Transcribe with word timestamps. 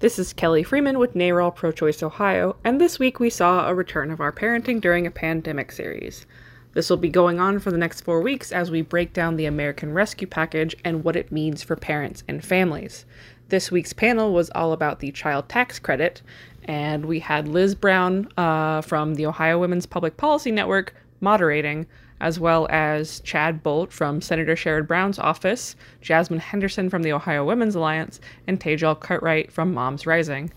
This 0.00 0.18
is 0.18 0.32
Kelly 0.32 0.62
Freeman 0.62 0.98
with 0.98 1.12
NARAL 1.14 1.54
Pro 1.54 1.72
Choice 1.72 2.02
Ohio, 2.02 2.56
and 2.64 2.80
this 2.80 2.98
week 2.98 3.20
we 3.20 3.28
saw 3.28 3.68
a 3.68 3.74
return 3.74 4.10
of 4.10 4.18
our 4.18 4.32
Parenting 4.32 4.80
During 4.80 5.06
a 5.06 5.10
Pandemic 5.10 5.70
series. 5.70 6.24
This 6.72 6.88
will 6.88 6.96
be 6.96 7.10
going 7.10 7.38
on 7.38 7.58
for 7.58 7.70
the 7.70 7.76
next 7.76 8.00
four 8.00 8.22
weeks 8.22 8.50
as 8.50 8.70
we 8.70 8.80
break 8.80 9.12
down 9.12 9.36
the 9.36 9.44
American 9.44 9.92
Rescue 9.92 10.26
Package 10.26 10.74
and 10.86 11.04
what 11.04 11.16
it 11.16 11.30
means 11.30 11.62
for 11.62 11.76
parents 11.76 12.24
and 12.26 12.42
families. 12.42 13.04
This 13.50 13.70
week's 13.70 13.92
panel 13.92 14.32
was 14.32 14.48
all 14.54 14.72
about 14.72 15.00
the 15.00 15.12
child 15.12 15.50
tax 15.50 15.78
credit, 15.78 16.22
and 16.64 17.04
we 17.04 17.18
had 17.20 17.46
Liz 17.46 17.74
Brown 17.74 18.26
uh, 18.38 18.80
from 18.80 19.16
the 19.16 19.26
Ohio 19.26 19.58
Women's 19.58 19.84
Public 19.84 20.16
Policy 20.16 20.50
Network 20.50 20.94
moderating, 21.20 21.86
as 22.20 22.38
well 22.38 22.66
as 22.70 23.20
Chad 23.20 23.62
Bolt 23.62 23.92
from 23.92 24.20
Senator 24.20 24.54
Sherrod 24.54 24.86
Brown's 24.86 25.18
office, 25.18 25.76
Jasmine 26.00 26.40
Henderson 26.40 26.90
from 26.90 27.02
the 27.02 27.12
Ohio 27.12 27.44
Women's 27.44 27.74
Alliance, 27.74 28.20
and 28.46 28.60
Tejal 28.60 28.98
Cartwright 28.98 29.50
from 29.50 29.72
Moms 29.72 30.06
Rising. 30.06 30.50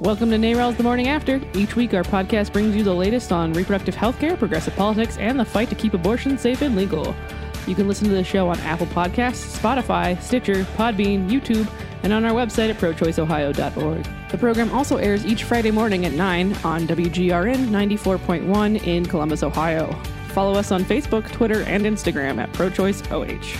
Welcome 0.00 0.30
to 0.30 0.36
NARAL's 0.36 0.76
The 0.76 0.82
Morning 0.82 1.08
After. 1.08 1.40
Each 1.54 1.76
week, 1.76 1.92
our 1.92 2.02
podcast 2.02 2.52
brings 2.52 2.74
you 2.74 2.82
the 2.82 2.94
latest 2.94 3.32
on 3.32 3.52
reproductive 3.52 3.94
health 3.94 4.18
care, 4.18 4.36
progressive 4.36 4.74
politics, 4.74 5.18
and 5.18 5.38
the 5.38 5.44
fight 5.44 5.68
to 5.68 5.74
keep 5.74 5.92
abortion 5.92 6.38
safe 6.38 6.62
and 6.62 6.74
legal. 6.74 7.14
You 7.66 7.74
can 7.74 7.86
listen 7.86 8.08
to 8.08 8.14
the 8.14 8.24
show 8.24 8.48
on 8.48 8.58
Apple 8.60 8.86
Podcasts, 8.86 9.58
Spotify, 9.58 10.20
Stitcher, 10.22 10.64
Podbean, 10.76 11.28
YouTube, 11.28 11.70
and 12.02 12.12
on 12.12 12.24
our 12.24 12.32
website 12.32 12.70
at 12.70 12.78
prochoiceohio.org. 12.78 14.06
The 14.30 14.38
program 14.38 14.72
also 14.72 14.96
airs 14.96 15.26
each 15.26 15.44
Friday 15.44 15.70
morning 15.70 16.06
at 16.06 16.12
9 16.12 16.54
on 16.64 16.86
WGRN 16.86 17.68
94.1 17.68 18.86
in 18.86 19.04
Columbus, 19.04 19.42
Ohio. 19.42 19.94
Follow 20.32 20.54
us 20.54 20.70
on 20.70 20.84
Facebook, 20.84 21.30
Twitter, 21.32 21.62
and 21.62 21.84
Instagram 21.84 22.38
at 22.38 22.52
ProChoiceOH. 22.52 23.56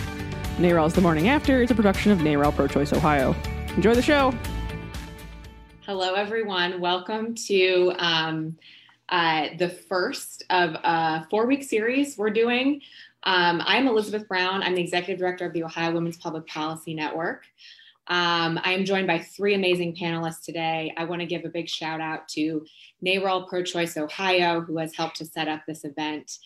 NARAL's 0.59 0.95
The 0.95 1.01
Morning 1.01 1.29
After 1.29 1.63
is 1.63 1.71
a 1.73 1.75
production 1.75 2.13
of 2.13 2.19
NARAL 2.19 2.53
ProChoice 2.53 2.97
Ohio. 2.97 3.35
Enjoy 3.75 3.93
the 3.93 4.03
show. 4.03 4.33
Hello, 5.81 6.15
everyone. 6.15 6.81
Welcome 6.81 7.35
to 7.47 7.93
um, 7.99 8.57
uh, 9.09 9.49
the 9.59 9.69
first 9.69 10.45
of 10.51 10.77
a 10.85 11.27
four 11.29 11.47
week 11.47 11.65
series 11.65 12.17
we're 12.17 12.31
doing. 12.31 12.83
Um, 13.25 13.61
I'm 13.65 13.89
Elizabeth 13.89 14.29
Brown. 14.29 14.63
I'm 14.63 14.77
the 14.77 14.83
executive 14.83 15.19
director 15.19 15.47
of 15.47 15.53
the 15.53 15.65
Ohio 15.65 15.93
Women's 15.93 16.19
Public 16.19 16.47
Policy 16.47 16.95
Network. 16.95 17.47
Um, 18.07 18.61
I 18.63 18.75
am 18.75 18.85
joined 18.85 19.09
by 19.09 19.19
three 19.19 19.55
amazing 19.55 19.97
panelists 19.97 20.45
today. 20.45 20.95
I 20.97 21.05
want 21.05 21.21
to 21.21 21.27
give 21.27 21.45
a 21.45 21.49
big 21.49 21.69
shout 21.69 22.01
out 22.01 22.29
to 22.29 22.65
NARAL 23.05 23.49
Pro 23.49 23.65
Choice 23.65 23.97
Ohio, 23.97 24.61
who 24.61 24.79
has 24.79 24.95
helped 24.95 25.17
to 25.17 25.25
set 25.25 25.49
up 25.49 25.63
this 25.67 25.85
event. 25.85 26.39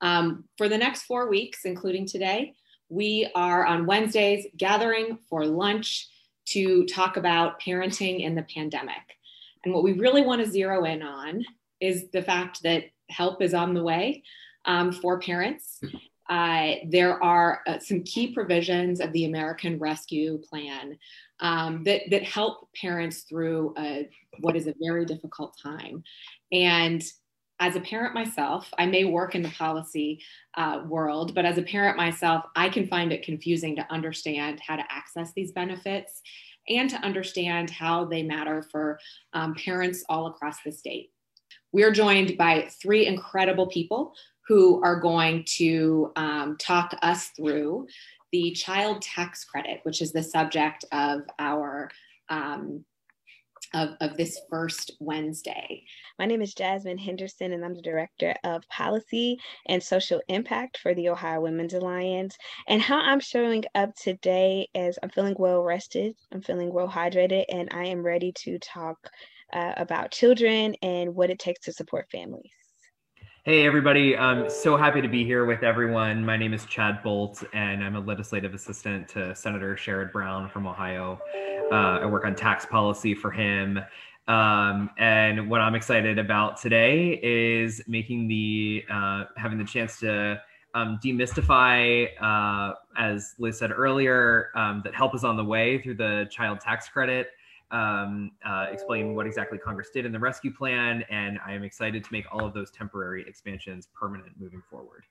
Um, 0.00 0.44
for 0.58 0.68
the 0.68 0.78
next 0.78 1.04
four 1.04 1.28
weeks, 1.28 1.64
including 1.64 2.06
today, 2.06 2.54
we 2.88 3.30
are 3.34 3.64
on 3.64 3.86
Wednesdays 3.86 4.46
gathering 4.56 5.18
for 5.28 5.44
lunch 5.46 6.08
to 6.46 6.86
talk 6.86 7.16
about 7.16 7.60
parenting 7.60 8.20
in 8.20 8.34
the 8.34 8.42
pandemic. 8.54 9.16
And 9.64 9.74
what 9.74 9.82
we 9.82 9.94
really 9.94 10.22
want 10.22 10.44
to 10.44 10.50
zero 10.50 10.84
in 10.84 11.02
on 11.02 11.44
is 11.80 12.10
the 12.12 12.22
fact 12.22 12.62
that 12.62 12.84
help 13.10 13.42
is 13.42 13.54
on 13.54 13.74
the 13.74 13.82
way 13.82 14.22
um, 14.64 14.92
for 14.92 15.18
parents. 15.18 15.80
Uh, 16.28 16.74
there 16.88 17.22
are 17.22 17.60
uh, 17.66 17.78
some 17.78 18.02
key 18.02 18.32
provisions 18.32 19.00
of 19.00 19.12
the 19.12 19.24
American 19.24 19.78
Rescue 19.78 20.38
Plan 20.38 20.98
um, 21.40 21.84
that, 21.84 22.02
that 22.10 22.24
help 22.24 22.68
parents 22.80 23.22
through 23.22 23.74
a, 23.78 24.08
what 24.40 24.56
is 24.56 24.66
a 24.66 24.74
very 24.80 25.04
difficult 25.04 25.56
time. 25.60 26.02
And 26.52 27.02
as 27.58 27.76
a 27.76 27.80
parent 27.80 28.14
myself, 28.14 28.72
I 28.78 28.86
may 28.86 29.04
work 29.04 29.34
in 29.34 29.42
the 29.42 29.48
policy 29.50 30.20
uh, 30.56 30.82
world, 30.86 31.34
but 31.34 31.44
as 31.44 31.58
a 31.58 31.62
parent 31.62 31.96
myself, 31.96 32.44
I 32.54 32.68
can 32.68 32.86
find 32.86 33.12
it 33.12 33.24
confusing 33.24 33.76
to 33.76 33.92
understand 33.92 34.60
how 34.60 34.76
to 34.76 34.84
access 34.90 35.32
these 35.34 35.52
benefits 35.52 36.20
and 36.68 36.90
to 36.90 36.96
understand 36.96 37.70
how 37.70 38.04
they 38.04 38.22
matter 38.22 38.62
for 38.70 38.98
um, 39.32 39.54
parents 39.54 40.04
all 40.08 40.26
across 40.26 40.56
the 40.64 40.72
state. 40.72 41.10
We're 41.72 41.92
joined 41.92 42.36
by 42.36 42.68
three 42.80 43.06
incredible 43.06 43.68
people 43.68 44.14
who 44.48 44.82
are 44.84 45.00
going 45.00 45.44
to 45.56 46.12
um, 46.16 46.56
talk 46.58 46.96
us 47.02 47.28
through 47.28 47.86
the 48.32 48.52
child 48.52 49.02
tax 49.02 49.44
credit, 49.44 49.80
which 49.84 50.02
is 50.02 50.12
the 50.12 50.22
subject 50.22 50.84
of 50.92 51.22
our 51.38 51.90
um, 52.28 52.84
of, 53.74 53.90
of 54.00 54.16
this 54.16 54.40
first 54.50 54.92
Wednesday. 55.00 55.84
My 56.18 56.26
name 56.26 56.42
is 56.42 56.54
Jasmine 56.54 56.98
Henderson, 56.98 57.52
and 57.52 57.64
I'm 57.64 57.74
the 57.74 57.82
Director 57.82 58.34
of 58.44 58.68
Policy 58.68 59.38
and 59.66 59.82
Social 59.82 60.20
Impact 60.28 60.78
for 60.78 60.94
the 60.94 61.08
Ohio 61.08 61.40
Women's 61.40 61.74
Alliance. 61.74 62.36
And 62.68 62.80
how 62.80 62.98
I'm 62.98 63.20
showing 63.20 63.64
up 63.74 63.94
today 63.96 64.68
is 64.74 64.98
I'm 65.02 65.10
feeling 65.10 65.36
well 65.38 65.62
rested, 65.62 66.14
I'm 66.32 66.42
feeling 66.42 66.72
well 66.72 66.88
hydrated, 66.88 67.44
and 67.48 67.68
I 67.72 67.86
am 67.86 68.02
ready 68.04 68.32
to 68.32 68.58
talk 68.58 69.10
uh, 69.52 69.74
about 69.76 70.10
children 70.10 70.74
and 70.82 71.14
what 71.14 71.30
it 71.30 71.38
takes 71.38 71.64
to 71.66 71.72
support 71.72 72.10
families. 72.10 72.50
Hey, 73.46 73.64
everybody. 73.64 74.16
I'm 74.16 74.50
so 74.50 74.76
happy 74.76 75.00
to 75.00 75.06
be 75.06 75.24
here 75.24 75.44
with 75.44 75.62
everyone. 75.62 76.26
My 76.26 76.36
name 76.36 76.52
is 76.52 76.64
Chad 76.64 77.00
Bolt, 77.04 77.44
and 77.52 77.84
I'm 77.84 77.94
a 77.94 78.00
legislative 78.00 78.54
assistant 78.54 79.06
to 79.10 79.36
Senator 79.36 79.76
Sherrod 79.76 80.10
Brown 80.10 80.50
from 80.50 80.66
Ohio. 80.66 81.20
Uh, 81.70 82.00
I 82.00 82.06
work 82.06 82.24
on 82.24 82.34
tax 82.34 82.66
policy 82.66 83.14
for 83.14 83.30
him. 83.30 83.78
Um, 84.26 84.90
and 84.98 85.48
what 85.48 85.60
I'm 85.60 85.76
excited 85.76 86.18
about 86.18 86.60
today 86.60 87.20
is 87.22 87.80
making 87.86 88.26
the, 88.26 88.84
uh, 88.90 89.26
having 89.36 89.58
the 89.58 89.64
chance 89.64 90.00
to 90.00 90.42
um, 90.74 90.98
demystify, 91.00 92.08
uh, 92.20 92.74
as 92.98 93.36
Liz 93.38 93.56
said 93.60 93.70
earlier, 93.70 94.50
um, 94.56 94.80
that 94.82 94.92
help 94.92 95.14
is 95.14 95.22
on 95.22 95.36
the 95.36 95.44
way 95.44 95.80
through 95.80 95.94
the 95.94 96.26
child 96.32 96.60
tax 96.60 96.88
credit 96.88 97.28
um, 97.70 98.32
uh, 98.44 98.66
explain 98.70 99.14
what 99.14 99.26
exactly 99.26 99.58
Congress 99.58 99.90
did 99.92 100.06
in 100.06 100.12
the 100.12 100.18
rescue 100.18 100.52
plan, 100.52 101.04
and 101.10 101.38
I 101.44 101.52
am 101.52 101.62
excited 101.62 102.04
to 102.04 102.12
make 102.12 102.24
all 102.32 102.44
of 102.44 102.54
those 102.54 102.70
temporary 102.70 103.24
expansions 103.26 103.88
permanent 103.94 104.32
moving 104.38 104.62
forward. 104.70 105.04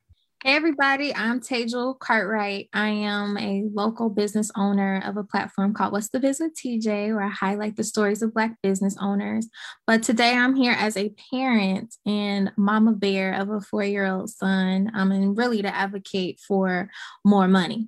Hey 0.46 0.56
everybody, 0.56 1.12
I'm 1.16 1.40
Tejal 1.40 1.98
Cartwright. 1.98 2.70
I 2.72 2.90
am 2.90 3.36
a 3.36 3.64
local 3.74 4.10
business 4.10 4.52
owner 4.56 5.02
of 5.04 5.18
a 5.18 5.24
platform 5.24 5.74
called 5.74 5.92
What's 5.92 6.10
the 6.10 6.20
with 6.20 6.54
TJ, 6.54 7.16
where 7.16 7.24
I 7.24 7.30
highlight 7.30 7.78
the 7.78 7.84
stories 7.84 8.22
of 8.22 8.36
Black 8.36 8.56
business 8.62 8.96
owners. 9.02 9.48
But 9.88 10.04
today 10.04 10.36
I'm 10.36 10.56
here 10.56 10.76
as 10.78 10.98
a 10.98 11.16
parent 11.32 11.96
and 12.06 12.52
mama 12.58 12.92
bear 12.92 13.34
of 13.34 13.50
a 13.50 13.60
four 13.60 13.84
year 13.84 14.06
old 14.06 14.30
son. 14.30 14.92
And 14.94 15.36
really 15.36 15.64
to 15.64 15.76
advocate 15.76 16.40
for 16.48 16.92
more 17.24 17.48
money. 17.48 17.88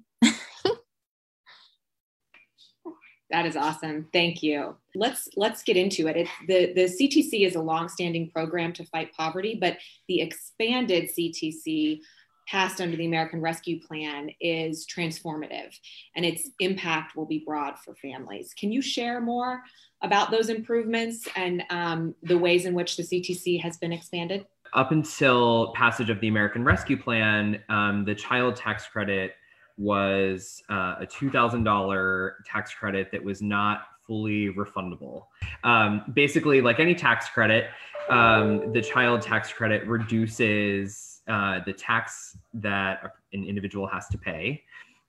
That 3.29 3.45
is 3.45 3.57
awesome. 3.57 4.07
Thank 4.13 4.41
you. 4.41 4.75
Let's 4.95 5.27
let's 5.35 5.61
get 5.63 5.75
into 5.75 6.07
it. 6.07 6.15
It's, 6.15 6.31
the 6.47 6.73
the 6.73 6.83
CTC 6.83 7.45
is 7.45 7.55
a 7.55 7.61
longstanding 7.61 8.31
program 8.31 8.71
to 8.73 8.85
fight 8.85 9.13
poverty, 9.13 9.57
but 9.59 9.77
the 10.07 10.21
expanded 10.21 11.09
CTC 11.17 11.99
passed 12.47 12.79
under 12.79 12.95
the 12.95 13.05
American 13.05 13.41
Rescue 13.41 13.79
Plan 13.81 14.29
is 14.39 14.87
transformative 14.87 15.77
and 16.15 16.25
its 16.25 16.49
impact 16.59 17.15
will 17.15 17.25
be 17.25 17.43
broad 17.45 17.77
for 17.77 17.93
families. 17.95 18.53
Can 18.57 18.71
you 18.71 18.81
share 18.81 19.19
more 19.19 19.61
about 20.01 20.31
those 20.31 20.49
improvements 20.49 21.27
and 21.35 21.63
um, 21.69 22.15
the 22.23 22.37
ways 22.37 22.65
in 22.65 22.73
which 22.73 22.95
the 22.95 23.03
CTC 23.03 23.61
has 23.61 23.77
been 23.77 23.91
expanded? 23.91 24.45
Up 24.73 24.91
until 24.91 25.73
passage 25.73 26.09
of 26.09 26.21
the 26.21 26.27
American 26.27 26.63
Rescue 26.63 26.97
Plan, 26.97 27.61
um, 27.69 28.05
the 28.05 28.15
child 28.15 28.55
tax 28.55 28.87
credit 28.87 29.33
was 29.77 30.63
uh, 30.69 30.95
a 30.99 31.05
$2,000 31.05 32.31
tax 32.45 32.73
credit 32.73 33.11
that 33.11 33.23
was 33.23 33.41
not 33.41 33.81
fully 34.05 34.53
refundable. 34.53 35.25
Um, 35.63 36.03
basically, 36.13 36.61
like 36.61 36.79
any 36.79 36.95
tax 36.95 37.29
credit, 37.29 37.65
um, 38.09 38.71
the 38.71 38.81
child 38.81 39.21
tax 39.21 39.51
credit 39.51 39.85
reduces 39.85 41.21
uh, 41.27 41.59
the 41.65 41.73
tax 41.73 42.37
that 42.53 43.15
an 43.33 43.43
individual 43.43 43.85
has 43.87 44.07
to 44.07 44.17
pay. 44.17 44.63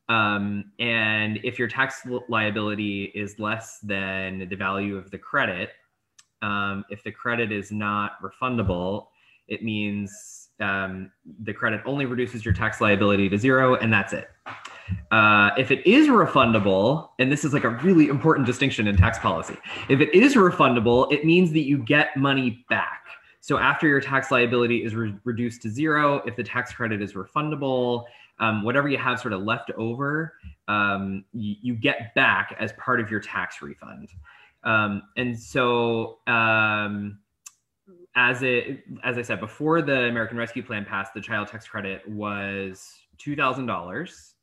Um, 0.08 0.72
and 0.78 1.38
if 1.44 1.58
your 1.58 1.68
tax 1.68 2.06
liability 2.28 3.04
is 3.14 3.38
less 3.38 3.78
than 3.80 4.48
the 4.48 4.56
value 4.56 4.96
of 4.96 5.10
the 5.10 5.18
credit, 5.18 5.70
um, 6.42 6.84
if 6.90 7.02
the 7.04 7.12
credit 7.12 7.52
is 7.52 7.70
not 7.70 8.20
refundable, 8.22 9.08
it 9.48 9.62
means 9.62 10.47
um, 10.60 11.10
the 11.42 11.52
credit 11.52 11.80
only 11.84 12.06
reduces 12.06 12.44
your 12.44 12.54
tax 12.54 12.80
liability 12.80 13.28
to 13.28 13.38
zero, 13.38 13.76
and 13.76 13.92
that's 13.92 14.12
it. 14.12 14.28
Uh, 15.10 15.50
if 15.58 15.70
it 15.70 15.86
is 15.86 16.08
refundable, 16.08 17.10
and 17.18 17.30
this 17.30 17.44
is 17.44 17.52
like 17.52 17.64
a 17.64 17.70
really 17.70 18.08
important 18.08 18.46
distinction 18.46 18.86
in 18.86 18.96
tax 18.96 19.18
policy, 19.18 19.56
if 19.88 20.00
it 20.00 20.12
is 20.14 20.34
refundable, 20.34 21.10
it 21.12 21.24
means 21.24 21.52
that 21.52 21.62
you 21.62 21.78
get 21.78 22.16
money 22.16 22.64
back. 22.68 23.04
So 23.40 23.58
after 23.58 23.86
your 23.86 24.00
tax 24.00 24.30
liability 24.30 24.84
is 24.84 24.94
re- 24.94 25.14
reduced 25.24 25.62
to 25.62 25.70
zero, 25.70 26.22
if 26.26 26.36
the 26.36 26.42
tax 26.42 26.72
credit 26.72 27.00
is 27.00 27.14
refundable, 27.14 28.04
um, 28.40 28.62
whatever 28.62 28.88
you 28.88 28.98
have 28.98 29.20
sort 29.20 29.32
of 29.32 29.42
left 29.42 29.70
over, 29.76 30.34
um, 30.68 31.24
you, 31.32 31.56
you, 31.60 31.74
get 31.74 32.14
back 32.14 32.56
as 32.60 32.72
part 32.74 33.00
of 33.00 33.10
your 33.10 33.20
tax 33.20 33.62
refund. 33.62 34.10
Um, 34.64 35.02
and 35.16 35.38
so 35.38 36.18
um, 36.26 37.18
as 38.18 38.42
it 38.42 38.80
as 39.04 39.16
I 39.16 39.22
said 39.22 39.38
before, 39.38 39.80
the 39.80 40.06
American 40.06 40.36
Rescue 40.36 40.64
Plan 40.64 40.84
passed, 40.84 41.14
the 41.14 41.20
child 41.20 41.46
tax 41.46 41.68
credit 41.68 42.06
was 42.08 42.98
two 43.16 43.36
thousand 43.36 43.66
dollars, 43.66 44.34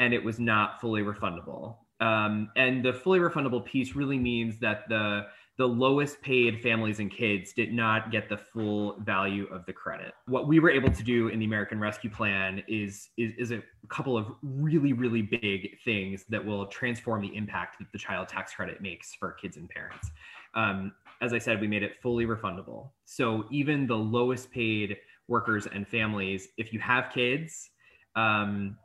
and 0.00 0.12
it 0.12 0.22
was 0.22 0.40
not 0.40 0.80
fully 0.80 1.02
refundable. 1.02 1.76
Um, 2.00 2.50
and 2.56 2.84
the 2.84 2.92
fully 2.92 3.20
refundable 3.20 3.64
piece 3.64 3.94
really 3.94 4.18
means 4.18 4.58
that 4.58 4.88
the 4.88 5.26
the 5.56 5.66
lowest 5.66 6.20
paid 6.20 6.60
families 6.60 6.98
and 6.98 7.10
kids 7.10 7.52
did 7.54 7.72
not 7.72 8.10
get 8.10 8.28
the 8.28 8.36
full 8.36 8.98
value 9.00 9.46
of 9.46 9.64
the 9.66 9.72
credit. 9.72 10.12
What 10.26 10.48
we 10.48 10.58
were 10.60 10.68
able 10.68 10.90
to 10.90 11.02
do 11.02 11.28
in 11.28 11.38
the 11.38 11.46
American 11.46 11.80
Rescue 11.80 12.10
Plan 12.10 12.62
is, 12.68 13.08
is, 13.16 13.32
is 13.38 13.52
a 13.52 13.62
couple 13.88 14.18
of 14.18 14.26
really, 14.42 14.92
really 14.92 15.22
big 15.22 15.78
things 15.82 16.26
that 16.28 16.44
will 16.44 16.66
transform 16.66 17.22
the 17.22 17.34
impact 17.34 17.78
that 17.78 17.90
the 17.90 17.96
child 17.96 18.28
tax 18.28 18.52
credit 18.52 18.82
makes 18.82 19.14
for 19.14 19.32
kids 19.32 19.56
and 19.56 19.66
parents. 19.70 20.10
Um, 20.52 20.92
as 21.22 21.32
I 21.32 21.38
said, 21.38 21.60
we 21.60 21.66
made 21.66 21.82
it 21.82 21.92
fully 22.02 22.26
refundable. 22.26 22.90
So 23.04 23.44
even 23.50 23.86
the 23.86 23.96
lowest 23.96 24.50
paid 24.50 24.96
workers 25.28 25.66
and 25.66 25.86
families, 25.86 26.48
if 26.56 26.72
you 26.72 26.80
have 26.80 27.12
kids, 27.12 27.70
um, 28.14 28.76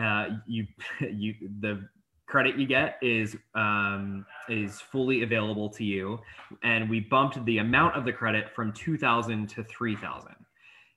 uh, 0.00 0.26
you 0.46 0.66
you 1.00 1.34
the 1.60 1.88
credit 2.26 2.58
you 2.58 2.66
get 2.66 2.98
is 3.02 3.36
um, 3.54 4.24
is 4.48 4.80
fully 4.80 5.22
available 5.22 5.68
to 5.70 5.84
you, 5.84 6.18
and 6.62 6.88
we 6.88 7.00
bumped 7.00 7.44
the 7.44 7.58
amount 7.58 7.96
of 7.96 8.04
the 8.04 8.12
credit 8.12 8.54
from 8.54 8.72
two 8.72 8.96
thousand 8.96 9.48
to 9.50 9.64
three 9.64 9.96
thousand. 9.96 10.34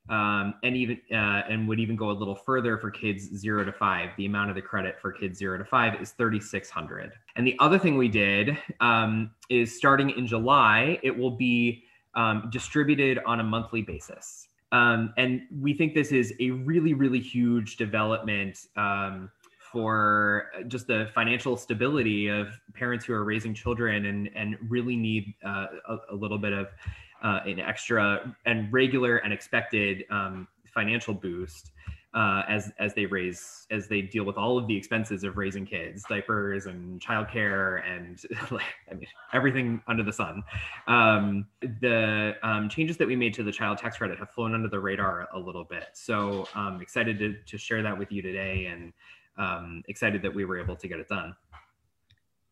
Um, 0.10 0.54
and 0.64 0.76
even 0.78 1.02
uh, 1.12 1.44
and 1.50 1.68
would 1.68 1.80
even 1.80 1.96
go 1.96 2.12
a 2.12 2.14
little 2.14 2.36
further 2.36 2.78
for 2.78 2.90
kids 2.90 3.30
zero 3.36 3.66
to 3.66 3.74
five. 3.74 4.12
The 4.18 4.26
amount 4.26 4.50
of 4.50 4.56
the 4.56 4.62
credit 4.62 4.96
for 5.02 5.12
kids 5.12 5.38
zero 5.38 5.58
to 5.58 5.66
five 5.66 6.02
is 6.02 6.12
thirty 6.12 6.40
six 6.40 6.70
hundred. 6.70 7.12
And 7.36 7.46
the 7.46 7.58
other 7.60 7.78
thing 7.78 7.98
we 7.98 8.08
did 8.08 8.58
um, 8.80 9.32
is 9.50 9.76
starting 9.76 10.12
in 10.12 10.26
July, 10.26 11.00
it 11.04 11.16
will 11.16 11.32
be 11.32 11.84
um, 12.16 12.50
distributed 12.52 13.20
on 13.26 13.40
a 13.40 13.44
monthly 13.44 13.82
basis. 13.82 14.48
Um, 14.72 15.14
and 15.18 15.42
we 15.62 15.74
think 15.74 15.94
this 15.94 16.12
is 16.12 16.34
a 16.40 16.52
really, 16.52 16.94
really 16.94 17.20
huge 17.20 17.78
development 17.78 18.68
um, 18.76 19.32
for 19.72 20.50
just 20.68 20.88
the 20.88 21.10
financial 21.14 21.56
stability 21.56 22.28
of 22.28 22.48
parents 22.74 23.06
who 23.06 23.14
are 23.14 23.24
raising 23.24 23.54
children 23.54 24.06
and, 24.06 24.30
and 24.36 24.58
really 24.68 24.96
need 24.96 25.34
uh, 25.46 25.68
a, 25.88 25.98
a, 26.12 26.16
little 26.16 26.38
bit 26.38 26.54
of 26.54 26.68
uh, 27.24 27.40
an 27.46 27.60
extra 27.60 28.36
and 28.46 28.72
regular 28.72 29.18
and 29.18 29.34
expected 29.34 30.06
um, 30.10 30.48
financial 30.74 31.14
boost 31.14 31.72
uh, 32.14 32.42
as 32.48 32.72
as 32.80 32.94
they 32.94 33.06
raise 33.06 33.68
as 33.70 33.88
they 33.88 34.02
deal 34.02 34.24
with 34.24 34.38
all 34.38 34.58
of 34.58 34.66
the 34.68 34.76
expenses 34.76 35.24
of 35.24 35.38
raising 35.38 35.66
kids, 35.66 36.04
diapers 36.10 36.66
and 36.66 37.00
childcare 37.02 37.84
and 37.88 38.24
like, 38.52 38.64
I 38.90 38.96
mean 38.96 39.08
everything 39.34 39.82
under 39.88 40.04
the 40.04 40.14
sun. 40.14 40.44
Um, 40.88 41.46
the 41.62 42.36
um, 42.42 42.70
changes 42.70 42.98
that 42.98 43.08
we 43.08 43.16
made 43.16 43.34
to 43.36 43.44
the 43.44 43.52
child 43.52 43.78
tax 43.78 43.98
credit 43.98 44.18
have 44.20 44.32
flown 44.32 44.56
under 44.56 44.68
the 44.68 44.80
radar 44.80 45.28
a 45.34 45.40
little 45.40 45.66
bit. 45.66 45.90
So 45.94 46.48
I'm 46.56 46.76
um, 46.76 46.82
excited 46.82 47.20
to 47.20 47.36
to 47.46 47.58
share 47.58 47.84
that 47.84 47.98
with 47.98 48.12
you 48.12 48.22
today 48.22 48.66
and 48.66 48.94
um, 49.38 49.84
excited 49.88 50.22
that 50.24 50.34
we 50.34 50.46
were 50.46 50.60
able 50.60 50.76
to 50.76 50.88
get 50.88 51.00
it 51.00 51.08
done. 51.08 51.36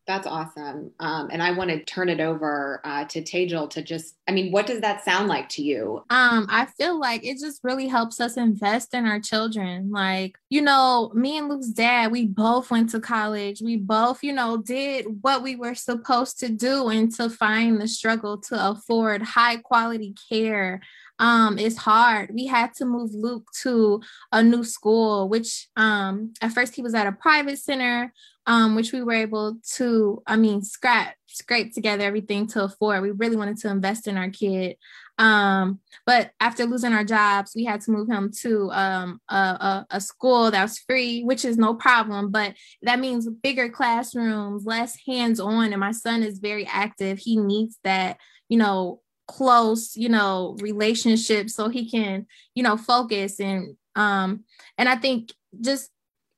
That's 0.06 0.26
awesome. 0.26 0.92
Um, 1.00 1.30
and 1.32 1.42
I 1.42 1.50
want 1.50 1.70
to 1.70 1.82
turn 1.84 2.08
it 2.08 2.20
over 2.20 2.80
uh, 2.84 3.06
to 3.06 3.22
Tejal 3.22 3.68
to 3.70 3.82
just, 3.82 4.14
I 4.28 4.32
mean, 4.32 4.52
what 4.52 4.66
does 4.66 4.80
that 4.80 5.04
sound 5.04 5.26
like 5.26 5.48
to 5.50 5.62
you? 5.62 6.04
Um, 6.10 6.46
I 6.48 6.66
feel 6.78 6.98
like 6.98 7.24
it 7.24 7.38
just 7.40 7.64
really 7.64 7.88
helps 7.88 8.20
us 8.20 8.36
invest 8.36 8.94
in 8.94 9.04
our 9.04 9.18
children. 9.18 9.90
Like, 9.90 10.38
you 10.48 10.62
know, 10.62 11.10
me 11.12 11.38
and 11.38 11.48
Luke's 11.48 11.68
dad, 11.68 12.12
we 12.12 12.24
both 12.26 12.70
went 12.70 12.90
to 12.90 13.00
college. 13.00 13.60
We 13.60 13.76
both, 13.76 14.22
you 14.22 14.32
know, 14.32 14.58
did 14.58 15.06
what 15.22 15.42
we 15.42 15.56
were 15.56 15.74
supposed 15.74 16.38
to 16.38 16.50
do 16.50 16.88
and 16.88 17.12
to 17.16 17.28
find 17.28 17.80
the 17.80 17.88
struggle 17.88 18.38
to 18.42 18.70
afford 18.70 19.22
high 19.22 19.56
quality 19.56 20.14
care 20.28 20.82
um 21.18 21.58
it's 21.58 21.76
hard. 21.76 22.30
We 22.32 22.46
had 22.46 22.74
to 22.74 22.84
move 22.84 23.10
luke 23.14 23.48
to 23.62 24.00
a 24.32 24.42
new 24.42 24.64
school 24.64 25.28
which 25.28 25.68
um 25.76 26.34
at 26.40 26.52
first 26.52 26.74
he 26.74 26.82
was 26.82 26.94
at 26.94 27.06
a 27.06 27.12
private 27.12 27.58
center 27.58 28.12
um 28.46 28.74
which 28.76 28.92
we 28.92 29.02
were 29.02 29.12
able 29.12 29.58
to 29.74 30.22
i 30.26 30.36
mean 30.36 30.62
scrap 30.62 31.16
scrape 31.36 31.74
together 31.74 32.04
everything 32.04 32.46
to 32.46 32.64
afford. 32.64 33.02
We 33.02 33.10
really 33.10 33.36
wanted 33.36 33.58
to 33.58 33.68
invest 33.68 34.08
in 34.08 34.16
our 34.16 34.30
kid. 34.30 34.76
Um 35.18 35.80
but 36.04 36.30
after 36.40 36.64
losing 36.64 36.92
our 36.92 37.04
jobs 37.04 37.52
we 37.56 37.64
had 37.64 37.80
to 37.82 37.90
move 37.90 38.08
him 38.08 38.30
to 38.42 38.70
um 38.72 39.20
a, 39.28 39.34
a, 39.36 39.86
a 39.90 40.00
school 40.00 40.50
that 40.50 40.62
was 40.62 40.78
free 40.78 41.22
which 41.22 41.44
is 41.44 41.56
no 41.56 41.74
problem 41.74 42.30
but 42.30 42.54
that 42.82 43.00
means 43.00 43.28
bigger 43.28 43.68
classrooms 43.68 44.64
less 44.66 44.96
hands-on 45.06 45.72
and 45.72 45.80
my 45.80 45.92
son 45.92 46.22
is 46.22 46.38
very 46.38 46.66
active. 46.66 47.18
He 47.18 47.36
needs 47.36 47.78
that 47.84 48.18
you 48.48 48.58
know 48.58 49.00
close 49.26 49.96
you 49.96 50.08
know 50.08 50.56
relationship 50.60 51.50
so 51.50 51.68
he 51.68 51.88
can 51.90 52.26
you 52.54 52.62
know 52.62 52.76
focus. 52.76 53.40
And 53.40 53.76
um 53.94 54.44
and 54.78 54.88
i 54.88 54.96
think 54.96 55.32
just 55.60 55.90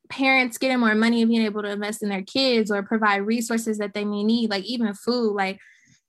parents 0.09 0.57
getting 0.57 0.79
more 0.79 0.95
money 0.95 1.21
and 1.21 1.29
being 1.29 1.43
able 1.43 1.61
to 1.61 1.71
invest 1.71 2.01
in 2.01 2.09
their 2.09 2.23
kids 2.23 2.71
or 2.71 2.81
provide 2.81 3.17
resources 3.17 3.77
that 3.77 3.93
they 3.93 4.05
may 4.05 4.23
need 4.23 4.49
like 4.49 4.63
even 4.63 4.93
food 4.93 5.33
like 5.33 5.59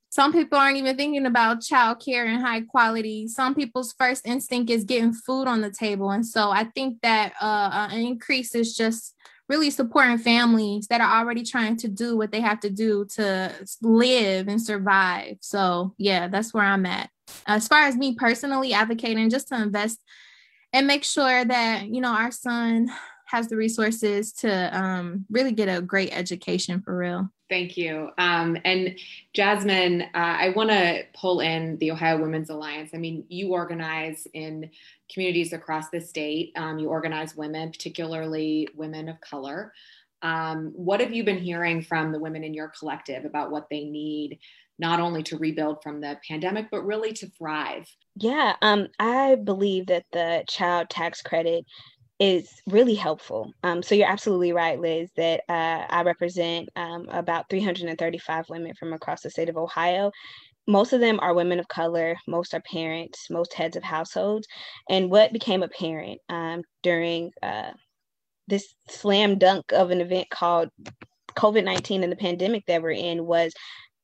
some 0.09 0.33
people 0.33 0.57
aren't 0.57 0.77
even 0.77 0.97
thinking 0.97 1.25
about 1.25 1.61
child 1.61 2.03
care 2.03 2.25
and 2.25 2.41
high 2.41 2.59
quality. 2.59 3.29
Some 3.29 3.55
people's 3.55 3.93
first 3.97 4.27
instinct 4.27 4.69
is 4.69 4.83
getting 4.83 5.13
food 5.13 5.47
on 5.47 5.61
the 5.61 5.71
table. 5.71 6.11
And 6.11 6.25
so 6.25 6.49
i 6.51 6.65
think 6.65 7.01
that 7.01 7.33
uh, 7.41 7.87
an 7.89 8.01
increase 8.01 8.53
is 8.53 8.75
just 8.75 9.15
really 9.51 9.69
supporting 9.69 10.17
families 10.17 10.87
that 10.87 11.01
are 11.01 11.19
already 11.19 11.43
trying 11.43 11.75
to 11.75 11.89
do 11.89 12.15
what 12.15 12.31
they 12.31 12.39
have 12.39 12.61
to 12.61 12.69
do 12.69 13.05
to 13.05 13.51
live 13.81 14.47
and 14.47 14.61
survive. 14.61 15.35
So, 15.41 15.93
yeah, 15.97 16.29
that's 16.29 16.53
where 16.53 16.63
I'm 16.63 16.85
at. 16.85 17.09
As 17.45 17.67
far 17.67 17.81
as 17.81 17.97
me 17.97 18.15
personally 18.15 18.71
advocating 18.71 19.29
just 19.29 19.49
to 19.49 19.61
invest 19.61 19.99
and 20.71 20.87
make 20.87 21.03
sure 21.03 21.43
that, 21.43 21.85
you 21.89 21.99
know, 21.99 22.13
our 22.13 22.31
son 22.31 22.89
has 23.25 23.49
the 23.49 23.57
resources 23.57 24.31
to 24.31 24.77
um, 24.77 25.25
really 25.29 25.51
get 25.51 25.67
a 25.67 25.81
great 25.81 26.15
education 26.17 26.81
for 26.81 26.97
real. 26.97 27.29
Thank 27.51 27.75
you. 27.75 28.11
Um, 28.17 28.57
and 28.63 28.97
Jasmine, 29.33 30.03
uh, 30.03 30.07
I 30.13 30.53
want 30.55 30.69
to 30.69 31.03
pull 31.13 31.41
in 31.41 31.77
the 31.79 31.91
Ohio 31.91 32.17
Women's 32.21 32.49
Alliance. 32.49 32.91
I 32.93 32.97
mean, 32.97 33.25
you 33.27 33.49
organize 33.49 34.25
in 34.33 34.69
communities 35.11 35.51
across 35.51 35.89
the 35.89 35.99
state. 35.99 36.53
Um, 36.55 36.79
you 36.79 36.87
organize 36.87 37.35
women, 37.35 37.69
particularly 37.69 38.69
women 38.73 39.09
of 39.09 39.19
color. 39.19 39.73
Um, 40.21 40.71
what 40.73 41.01
have 41.01 41.11
you 41.11 41.25
been 41.25 41.39
hearing 41.39 41.81
from 41.81 42.13
the 42.13 42.19
women 42.19 42.45
in 42.45 42.53
your 42.53 42.69
collective 42.69 43.25
about 43.25 43.51
what 43.51 43.67
they 43.69 43.83
need, 43.83 44.39
not 44.79 45.01
only 45.01 45.21
to 45.23 45.37
rebuild 45.37 45.83
from 45.83 45.99
the 45.99 46.17
pandemic, 46.25 46.67
but 46.71 46.85
really 46.85 47.11
to 47.11 47.27
thrive? 47.31 47.85
Yeah, 48.15 48.55
um, 48.61 48.87
I 48.97 49.35
believe 49.35 49.87
that 49.87 50.05
the 50.13 50.45
child 50.47 50.89
tax 50.89 51.21
credit 51.21 51.65
is 52.21 52.61
really 52.67 52.93
helpful. 52.93 53.51
Um, 53.63 53.81
so 53.81 53.95
you're 53.95 54.07
absolutely 54.07 54.53
right, 54.53 54.79
Liz, 54.79 55.09
that 55.17 55.41
uh, 55.49 55.87
I 55.89 56.03
represent 56.03 56.69
um, 56.75 57.07
about 57.09 57.49
335 57.49 58.45
women 58.47 58.75
from 58.75 58.93
across 58.93 59.21
the 59.21 59.31
state 59.31 59.49
of 59.49 59.57
Ohio. 59.57 60.11
Most 60.67 60.93
of 60.93 60.99
them 60.99 61.19
are 61.19 61.33
women 61.33 61.59
of 61.59 61.67
color, 61.67 62.15
most 62.27 62.53
are 62.53 62.61
parents, 62.71 63.31
most 63.31 63.55
heads 63.55 63.75
of 63.75 63.81
households. 63.81 64.47
And 64.87 65.09
what 65.09 65.33
became 65.33 65.63
apparent 65.63 66.21
um, 66.29 66.61
during 66.83 67.31
uh, 67.41 67.71
this 68.47 68.75
slam 68.87 69.39
dunk 69.39 69.73
of 69.73 69.89
an 69.89 69.99
event 69.99 70.29
called 70.29 70.69
COVID 71.35 71.63
19 71.63 72.03
and 72.03 72.11
the 72.11 72.17
pandemic 72.17 72.67
that 72.67 72.83
we're 72.83 72.91
in 72.91 73.25
was 73.25 73.51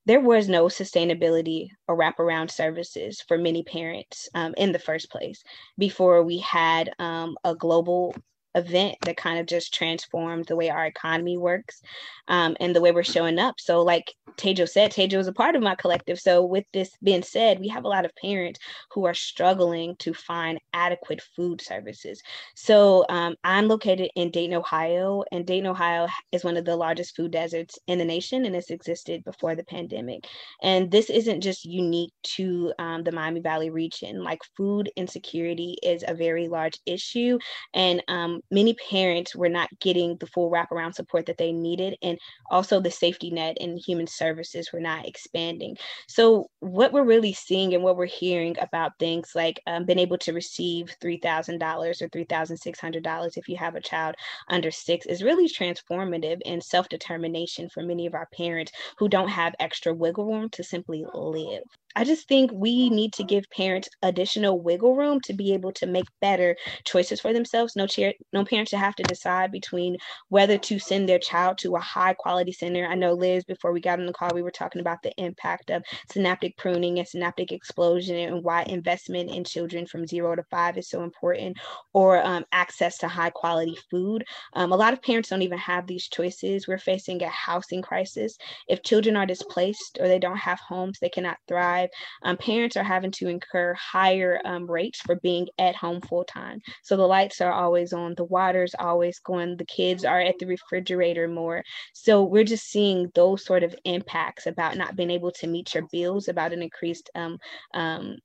there 0.07 0.21
was 0.21 0.47
no 0.47 0.65
sustainability 0.67 1.67
or 1.89 1.97
wraparound 1.97 2.49
services 2.49 3.21
for 3.27 3.37
many 3.37 3.61
parents 3.61 4.29
um, 4.33 4.53
in 4.55 4.71
the 4.71 4.79
first 4.79 5.11
place 5.11 5.43
before 5.77 6.23
we 6.23 6.37
had 6.37 6.89
um, 6.97 7.35
a 7.43 7.53
global 7.53 8.15
event 8.55 8.97
that 9.05 9.17
kind 9.17 9.39
of 9.39 9.45
just 9.45 9.73
transformed 9.73 10.45
the 10.45 10.55
way 10.55 10.69
our 10.69 10.85
economy 10.85 11.37
works 11.37 11.81
um, 12.27 12.57
and 12.59 12.75
the 12.75 12.81
way 12.81 12.91
we're 12.91 13.03
showing 13.03 13.39
up. 13.39 13.55
So, 13.59 13.81
like 13.81 14.13
Tejal 14.37 14.67
said, 14.67 14.91
Tejal 14.91 15.19
is 15.19 15.27
a 15.27 15.33
part 15.33 15.55
of 15.55 15.63
my 15.63 15.75
collective. 15.75 16.19
So, 16.19 16.43
with 16.43 16.65
this 16.73 16.91
being 17.01 17.23
said, 17.23 17.59
we 17.59 17.67
have 17.69 17.85
a 17.85 17.89
lot 17.89 18.05
of 18.05 18.11
parents 18.15 18.59
who 18.91 19.05
are 19.05 19.13
struggling 19.13 19.95
to 19.99 20.13
find 20.13 20.59
adequate 20.73 21.21
food 21.35 21.61
services. 21.61 22.21
So, 22.55 23.05
um, 23.09 23.35
I'm 23.43 23.67
located 23.67 24.09
in 24.15 24.31
Dayton, 24.31 24.55
Ohio, 24.55 25.23
and 25.31 25.45
Dayton, 25.45 25.67
Ohio 25.67 26.07
is 26.31 26.43
one 26.43 26.57
of 26.57 26.65
the 26.65 26.75
largest 26.75 27.15
food 27.15 27.31
deserts 27.31 27.79
in 27.87 27.99
the 27.99 28.05
nation, 28.05 28.45
and 28.45 28.55
it's 28.55 28.71
existed 28.71 29.23
before 29.23 29.55
the 29.55 29.63
pandemic. 29.63 30.25
And 30.61 30.91
this 30.91 31.09
isn't 31.09 31.41
just 31.41 31.65
unique 31.65 32.13
to 32.23 32.73
um, 32.79 33.03
the 33.03 33.11
Miami 33.11 33.39
Valley 33.39 33.69
region. 33.69 34.23
Like, 34.23 34.39
food 34.55 34.91
insecurity 34.95 35.77
is 35.83 36.03
a 36.07 36.13
very 36.13 36.47
large 36.47 36.79
issue, 36.85 37.39
and 37.73 38.03
um, 38.07 38.41
many 38.51 38.73
parents 38.89 39.35
were 39.35 39.49
not 39.49 39.69
getting 39.79 40.17
the 40.17 40.27
full 40.27 40.49
wraparound 40.51 40.95
support 40.95 41.25
that 41.27 41.37
they 41.37 41.51
needed, 41.51 41.95
and 42.01 42.17
also 42.49 42.79
the 42.79 42.91
safety 42.91 43.29
net 43.31 43.57
and 43.59 43.79
human 43.79 44.07
services 44.07 44.71
were 44.71 44.79
not 44.79 45.07
expanding. 45.07 45.77
So, 46.07 46.49
what 46.59 46.91
we're 46.93 47.03
really 47.03 47.33
seeing 47.33 47.73
and 47.73 47.83
what 47.83 47.97
we're 47.97 48.05
hearing 48.05 48.55
about 48.59 48.97
things 48.99 49.31
like 49.35 49.61
um, 49.67 49.85
being 49.85 49.99
able 49.99 50.17
to 50.19 50.33
receive 50.33 50.95
$3,000 51.01 52.01
or 52.01 52.09
$3,600 52.09 53.37
if 53.37 53.47
you 53.47 53.57
have 53.57 53.75
a 53.75 53.81
child 53.81 54.15
under 54.49 54.71
six 54.71 55.05
is 55.05 55.23
really 55.23 55.47
transformative 55.47 56.39
and 56.45 56.63
self 56.63 56.89
determination 56.89 57.69
for 57.69 57.83
many 57.83 58.05
of 58.05 58.13
our 58.13 58.27
parents 58.35 58.71
who 58.97 59.07
don't 59.09 59.29
have 59.29 59.55
extra 59.59 59.93
wiggle 59.93 60.25
room 60.25 60.49
to 60.49 60.63
simply 60.63 61.05
live. 61.13 61.63
I 61.97 62.05
just 62.05 62.29
think 62.29 62.51
we 62.53 62.91
need 62.91 63.13
to 63.15 63.25
give 63.25 63.45
parents 63.51 63.89
additional 64.03 64.61
wiggle 64.61 64.95
room 64.95 65.21
to 65.23 65.33
be 65.33 65.53
able 65.55 65.73
to 65.73 65.87
make 65.87 66.07
better 66.21 66.55
choices 66.85 67.21
for 67.21 67.33
themselves. 67.33 67.75
No, 67.75 67.87
chair, 67.87 68.13
no 68.33 68.45
parent 68.45 68.69
should 68.69 68.79
have 68.79 68.95
to 68.97 69.05
decide 69.05 69.51
between 69.51 69.97
whether 70.29 70.59
to 70.59 70.79
send 70.79 71.09
their 71.09 71.19
child 71.19 71.59
to 71.59 71.75
a 71.75 71.81
high 71.81 72.13
quality 72.13 72.53
center. 72.53 72.87
I 72.87 72.95
know, 72.95 73.13
Liz, 73.13 73.45
before 73.45 73.73
we 73.73 73.81
got 73.81 73.99
on 73.99 74.07
the 74.07 74.13
call, 74.13 74.33
we 74.35 74.43
were 74.43 74.51
talking 74.51 74.81
about 74.81 75.03
the 75.03 75.13
impact 75.17 75.71
of 75.71 75.83
synaptic 76.11 76.57
pruning 76.57 76.99
and 76.99 77.09
synaptic 77.09 77.51
explosion 77.51 78.17
and 78.17 78.43
why 78.43 78.63
investment 78.63 79.31
in 79.31 79.43
children 79.45 79.87
from 79.87 80.07
zero 80.07 80.35
to 80.35 80.43
five 80.51 80.77
is 80.77 80.89
so 80.89 81.03
important, 81.03 81.57
or 81.93 82.23
um, 82.25 82.45
access 82.53 82.99
to 82.99 83.09
high 83.09 83.31
quality 83.31 83.77
food. 83.91 84.23
Um, 84.53 84.73
a 84.73 84.77
lot 84.77 84.93
of 84.93 85.03
parents 85.03 85.29
don't 85.29 85.43
even 85.43 85.59
have 85.59 85.87
these 85.87 86.09
choices. 86.09 86.67
We're 86.67 86.79
facing 86.79 87.23
a 87.23 87.29
housing 87.29 87.83
crisis. 87.83 88.37
If 88.69 88.83
children 88.83 89.17
are 89.17 89.27
displaced 89.27 89.97
or 90.01 90.07
they 90.09 90.19
don't 90.19 90.37
have 90.37 90.59
homes, 90.61 90.99
they 91.01 91.09
cannot 91.09 91.37
thrive. 91.47 91.86
Um, 92.23 92.37
parents 92.37 92.77
are 92.77 92.83
having 92.83 93.11
to 93.11 93.27
incur 93.27 93.73
higher 93.73 94.39
um, 94.45 94.69
rates 94.69 94.99
for 95.01 95.15
being 95.15 95.47
at 95.57 95.75
home 95.75 96.01
full 96.01 96.23
time. 96.23 96.61
So 96.83 96.97
the 96.97 97.03
lights 97.03 97.41
are 97.41 97.51
always 97.51 97.93
on, 97.93 98.15
the 98.15 98.23
water's 98.23 98.75
always 98.77 99.19
going, 99.19 99.57
the 99.57 99.65
kids 99.65 100.05
are 100.05 100.21
at 100.21 100.39
the 100.39 100.45
refrigerator 100.45 101.27
more. 101.27 101.63
So 101.93 102.23
we're 102.23 102.43
just 102.43 102.69
seeing 102.69 103.11
those 103.15 103.43
sort 103.43 103.63
of 103.63 103.75
impacts 103.85 104.47
about 104.47 104.77
not 104.77 104.95
being 104.95 105.11
able 105.11 105.31
to 105.31 105.47
meet 105.47 105.73
your 105.73 105.87
bills, 105.91 106.27
about 106.27 106.53
an 106.53 106.61
increased 106.61 107.09
um, 107.15 107.37
um, 107.73 108.17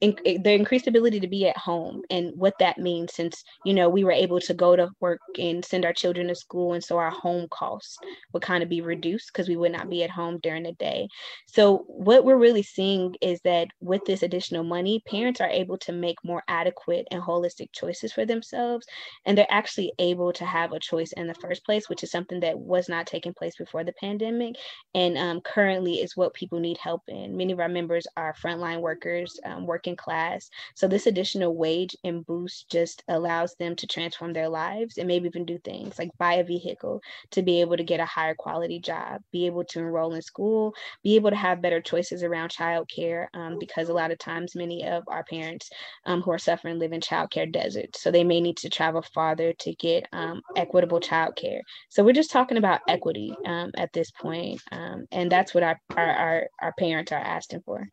in, 0.00 0.16
eh, 0.24 0.38
the 0.42 0.52
increased 0.52 0.86
ability 0.86 1.20
to 1.20 1.28
be 1.28 1.48
at 1.48 1.56
home 1.56 2.02
and 2.10 2.32
what 2.36 2.54
that 2.60 2.78
means 2.78 3.14
since 3.14 3.42
you 3.64 3.74
know 3.74 3.88
we 3.88 4.04
were 4.04 4.12
able 4.12 4.40
to 4.40 4.54
go 4.54 4.76
to 4.76 4.88
work 5.00 5.20
and 5.38 5.64
send 5.64 5.84
our 5.84 5.92
children 5.92 6.28
to 6.28 6.34
school 6.34 6.72
and 6.74 6.84
so 6.84 6.96
our 6.98 7.10
home 7.10 7.46
costs 7.50 7.98
would 8.32 8.42
kind 8.42 8.62
of 8.62 8.68
be 8.68 8.80
reduced 8.80 9.32
because 9.32 9.48
we 9.48 9.56
would 9.56 9.72
not 9.72 9.90
be 9.90 10.02
at 10.04 10.10
home 10.10 10.38
during 10.42 10.62
the 10.62 10.72
day. 10.72 11.08
So 11.46 11.84
what 11.88 12.24
we're 12.24 12.36
really 12.36 12.62
seeing 12.62 13.14
is 13.20 13.40
that 13.44 13.68
with 13.80 14.04
this 14.06 14.22
additional 14.22 14.64
money 14.64 15.02
parents 15.06 15.40
are 15.40 15.48
able 15.48 15.78
to 15.78 15.92
make 15.92 16.16
more 16.24 16.42
adequate 16.48 17.06
and 17.10 17.22
holistic 17.22 17.68
choices 17.72 18.12
for 18.12 18.24
themselves 18.24 18.86
and 19.26 19.36
they're 19.36 19.46
actually 19.50 19.92
able 19.98 20.32
to 20.32 20.44
have 20.44 20.72
a 20.72 20.80
choice 20.80 21.12
in 21.12 21.26
the 21.26 21.34
first 21.34 21.64
place 21.64 21.88
which 21.88 22.02
is 22.02 22.10
something 22.10 22.40
that 22.40 22.58
was 22.58 22.88
not 22.88 23.06
taking 23.06 23.34
place 23.34 23.56
before 23.56 23.84
the 23.84 23.92
pandemic 24.00 24.54
and 24.94 25.18
um, 25.18 25.40
currently 25.40 25.94
is 25.94 26.16
what 26.16 26.34
people 26.34 26.60
need 26.60 26.78
help 26.78 27.02
in. 27.08 27.36
Many 27.36 27.52
of 27.52 27.60
our 27.60 27.68
members 27.68 28.06
are 28.16 28.34
frontline 28.34 28.80
workers 28.80 29.38
um, 29.44 29.66
working 29.66 29.87
working 29.88 29.96
class. 29.96 30.50
So 30.74 30.88
this 30.88 31.06
additional 31.06 31.56
wage 31.56 31.96
and 32.04 32.24
boost 32.26 32.70
just 32.70 33.02
allows 33.08 33.54
them 33.58 33.76
to 33.76 33.86
transform 33.86 34.32
their 34.32 34.48
lives 34.48 34.98
and 34.98 35.08
maybe 35.08 35.28
even 35.28 35.44
do 35.44 35.58
things 35.58 35.98
like 35.98 36.10
buy 36.18 36.34
a 36.34 36.44
vehicle 36.44 37.00
to 37.32 37.42
be 37.42 37.60
able 37.60 37.76
to 37.76 37.84
get 37.84 38.00
a 38.00 38.04
higher 38.04 38.34
quality 38.34 38.80
job, 38.80 39.20
be 39.32 39.46
able 39.46 39.64
to 39.64 39.80
enroll 39.80 40.14
in 40.14 40.22
school, 40.22 40.74
be 41.02 41.16
able 41.16 41.30
to 41.30 41.36
have 41.36 41.62
better 41.62 41.80
choices 41.80 42.22
around 42.22 42.50
childcare 42.50 43.26
um, 43.34 43.56
because 43.58 43.88
a 43.88 43.92
lot 43.92 44.10
of 44.10 44.18
times 44.18 44.54
many 44.54 44.86
of 44.86 45.02
our 45.08 45.24
parents 45.24 45.70
um, 46.06 46.22
who 46.22 46.30
are 46.30 46.38
suffering 46.38 46.78
live 46.78 46.92
in 46.92 47.00
childcare 47.00 47.50
deserts. 47.50 48.02
So 48.02 48.10
they 48.10 48.24
may 48.24 48.40
need 48.40 48.56
to 48.58 48.68
travel 48.68 49.02
farther 49.14 49.52
to 49.52 49.74
get 49.74 50.06
um, 50.12 50.40
equitable 50.56 51.00
childcare. 51.00 51.60
So 51.88 52.04
we're 52.04 52.12
just 52.12 52.30
talking 52.30 52.58
about 52.58 52.80
equity 52.88 53.32
um, 53.46 53.70
at 53.76 53.92
this 53.92 54.10
point, 54.10 54.60
um, 54.72 55.06
and 55.10 55.30
that's 55.30 55.54
what 55.54 55.62
our, 55.62 55.80
our, 55.96 56.06
our, 56.06 56.46
our 56.60 56.74
parents 56.78 57.12
are 57.12 57.18
asking 57.18 57.62
for. 57.64 57.88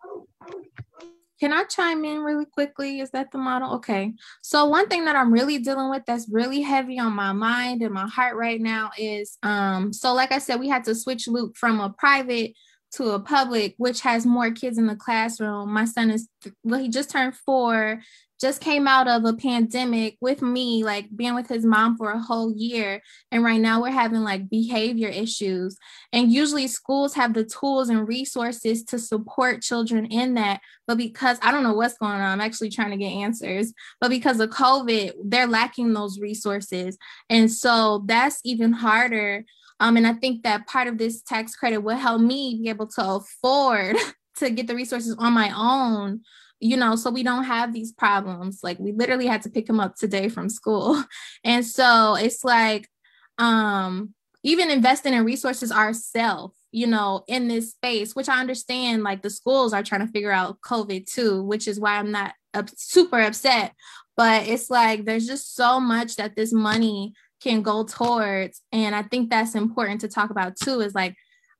Can 1.39 1.51
I 1.51 1.63
chime 1.65 2.06
in 2.06 2.20
really 2.20 2.46
quickly? 2.46 3.00
Is 3.01 3.12
that 3.12 3.32
the 3.32 3.38
model? 3.38 3.74
Okay. 3.75 4.13
So 4.42 4.65
one 4.65 4.88
thing 4.88 5.06
that 5.06 5.15
I'm 5.15 5.34
really 5.34 5.60
dealing 5.60 5.89
with 5.89 6.04
that's 6.08 6.30
really 6.30 6.62
heavy 6.62 6.98
on 6.98 7.13
my 7.13 7.34
mind 7.34 7.82
and 7.82 7.94
my 7.94 8.08
heart 8.08 8.36
right 8.36 8.62
now 8.62 8.92
is 8.98 9.38
um 9.44 9.92
so 9.92 10.13
like 10.13 10.32
I 10.32 10.39
said 10.39 10.60
we 10.60 10.70
had 10.70 10.86
to 10.86 10.96
switch 10.96 11.27
Luke 11.27 11.58
from 11.58 11.80
a 11.80 11.89
private 11.89 12.54
to 12.94 13.12
a 13.12 13.20
public 13.20 13.75
which 13.77 14.01
has 14.01 14.25
more 14.25 14.51
kids 14.51 14.77
in 14.77 14.88
the 14.88 14.96
classroom. 14.96 15.74
My 15.74 15.86
son 15.86 16.10
is 16.10 16.30
well 16.63 16.80
he 16.80 16.88
just 16.89 17.10
turned 17.10 17.36
4 17.36 18.00
just 18.39 18.62
came 18.62 18.88
out 18.88 19.08
of 19.08 19.24
a 19.25 19.34
pandemic 19.34 20.18
with 20.20 20.42
me, 20.42 20.84
like 20.84 21.08
being 21.15 21.36
with 21.36 21.48
his 21.48 21.65
mom 21.65 21.98
for 21.98 22.12
a 22.12 22.20
whole 22.20 22.54
year. 22.56 23.01
And 23.32 23.44
right 23.44 23.60
now 23.60 23.82
we're 23.82 23.92
having 23.92 24.22
like 24.22 24.50
behavior 24.50 25.08
issues. 25.08 25.77
And 26.12 26.32
usually 26.32 26.68
schools 26.68 27.13
have 27.13 27.34
the 27.34 27.46
tools 27.46 27.89
and 27.89 28.08
resources 28.08 28.84
to 28.86 29.00
support 29.00 29.62
children 29.62 30.06
in 30.08 30.34
that. 30.34 30.60
But 30.88 30.98
because 30.98 31.38
I 31.42 31.51
don't 31.51 31.63
know 31.63 31.74
what's 31.74 31.98
going 31.98 32.13
on, 32.13 32.22
I'm 32.22 32.42
actually 32.42 32.70
trying 32.70 32.92
to 32.92 32.98
get 32.98 33.12
answers. 33.12 33.74
But 34.01 34.10
because 34.10 34.39
of 34.39 34.50
COVID, 34.50 35.13
they're 35.24 35.48
lacking 35.48 35.94
those 35.94 36.20
resources. 36.20 36.98
And 37.30 37.51
so 37.51 38.04
that's 38.06 38.42
even 38.44 38.74
harder. 38.74 39.46
Um, 39.80 39.98
and 39.98 40.08
I 40.08 40.13
think 40.13 40.44
that 40.44 40.68
part 40.68 40.88
of 40.88 40.98
this 40.98 41.22
tax 41.22 41.56
credit 41.56 41.80
will 41.80 41.98
help 41.98 42.22
me 42.22 42.60
be 42.62 42.70
able 42.70 42.88
to 42.88 43.06
afford 43.06 43.98
to 44.38 44.50
get 44.50 44.68
the 44.68 44.75
resources 44.75 45.15
on 45.18 45.34
my 45.34 45.51
own 45.56 46.22
you 46.60 46.78
know, 46.78 46.96
so 46.96 47.10
we 47.12 47.24
don't 47.24 47.44
have 47.44 47.74
these 47.74 47.92
problems. 47.92 48.62
Like 48.64 48.80
we 48.80 48.92
literally 48.92 49.28
had 49.28 49.42
to 49.44 49.50
pick 49.50 49.70
him 49.70 49.80
up 49.80 49.96
today 49.96 50.30
from 50.30 50.50
school. 50.50 51.04
And 51.44 51.66
so 51.66 52.16
it's 52.16 52.44
like 52.44 52.90
um 53.38 54.14
even 54.44 54.70
investing 54.70 55.14
in 55.14 55.26
resources 55.26 55.72
ourselves, 55.72 56.56
you 56.72 56.88
know, 56.88 57.24
in 57.28 57.48
this 57.48 57.72
space, 57.72 58.16
which 58.16 58.30
I 58.30 58.40
understand 58.40 59.04
like 59.04 59.22
the 59.22 59.30
schools 59.30 59.74
are 59.74 59.84
trying 59.84 60.06
to 60.06 60.12
figure 60.12 60.32
out 60.32 60.62
COVID 60.62 61.12
too, 61.12 61.44
which 61.44 61.68
is 61.68 61.80
why 61.80 61.98
I'm 61.98 62.12
not 62.12 62.34
up, 62.54 62.70
super 62.78 63.20
upset. 63.20 63.74
But 64.16 64.48
it's 64.48 64.70
like 64.70 65.06
there's 65.06 65.28
just 65.28 65.56
so 65.56 65.80
much 65.80 66.16
that 66.16 66.36
this 66.36 66.54
money 66.54 67.14
can 67.42 67.62
go 67.62 67.84
towards. 67.84 68.62
And 68.72 68.96
I 68.96 69.04
think 69.04 69.30
that's 69.30 69.56
important 69.56 70.02
to 70.02 70.08
talk 70.08 70.30
about 70.30 70.56
too, 70.56 70.80
is 70.82 70.96
like 70.96 71.16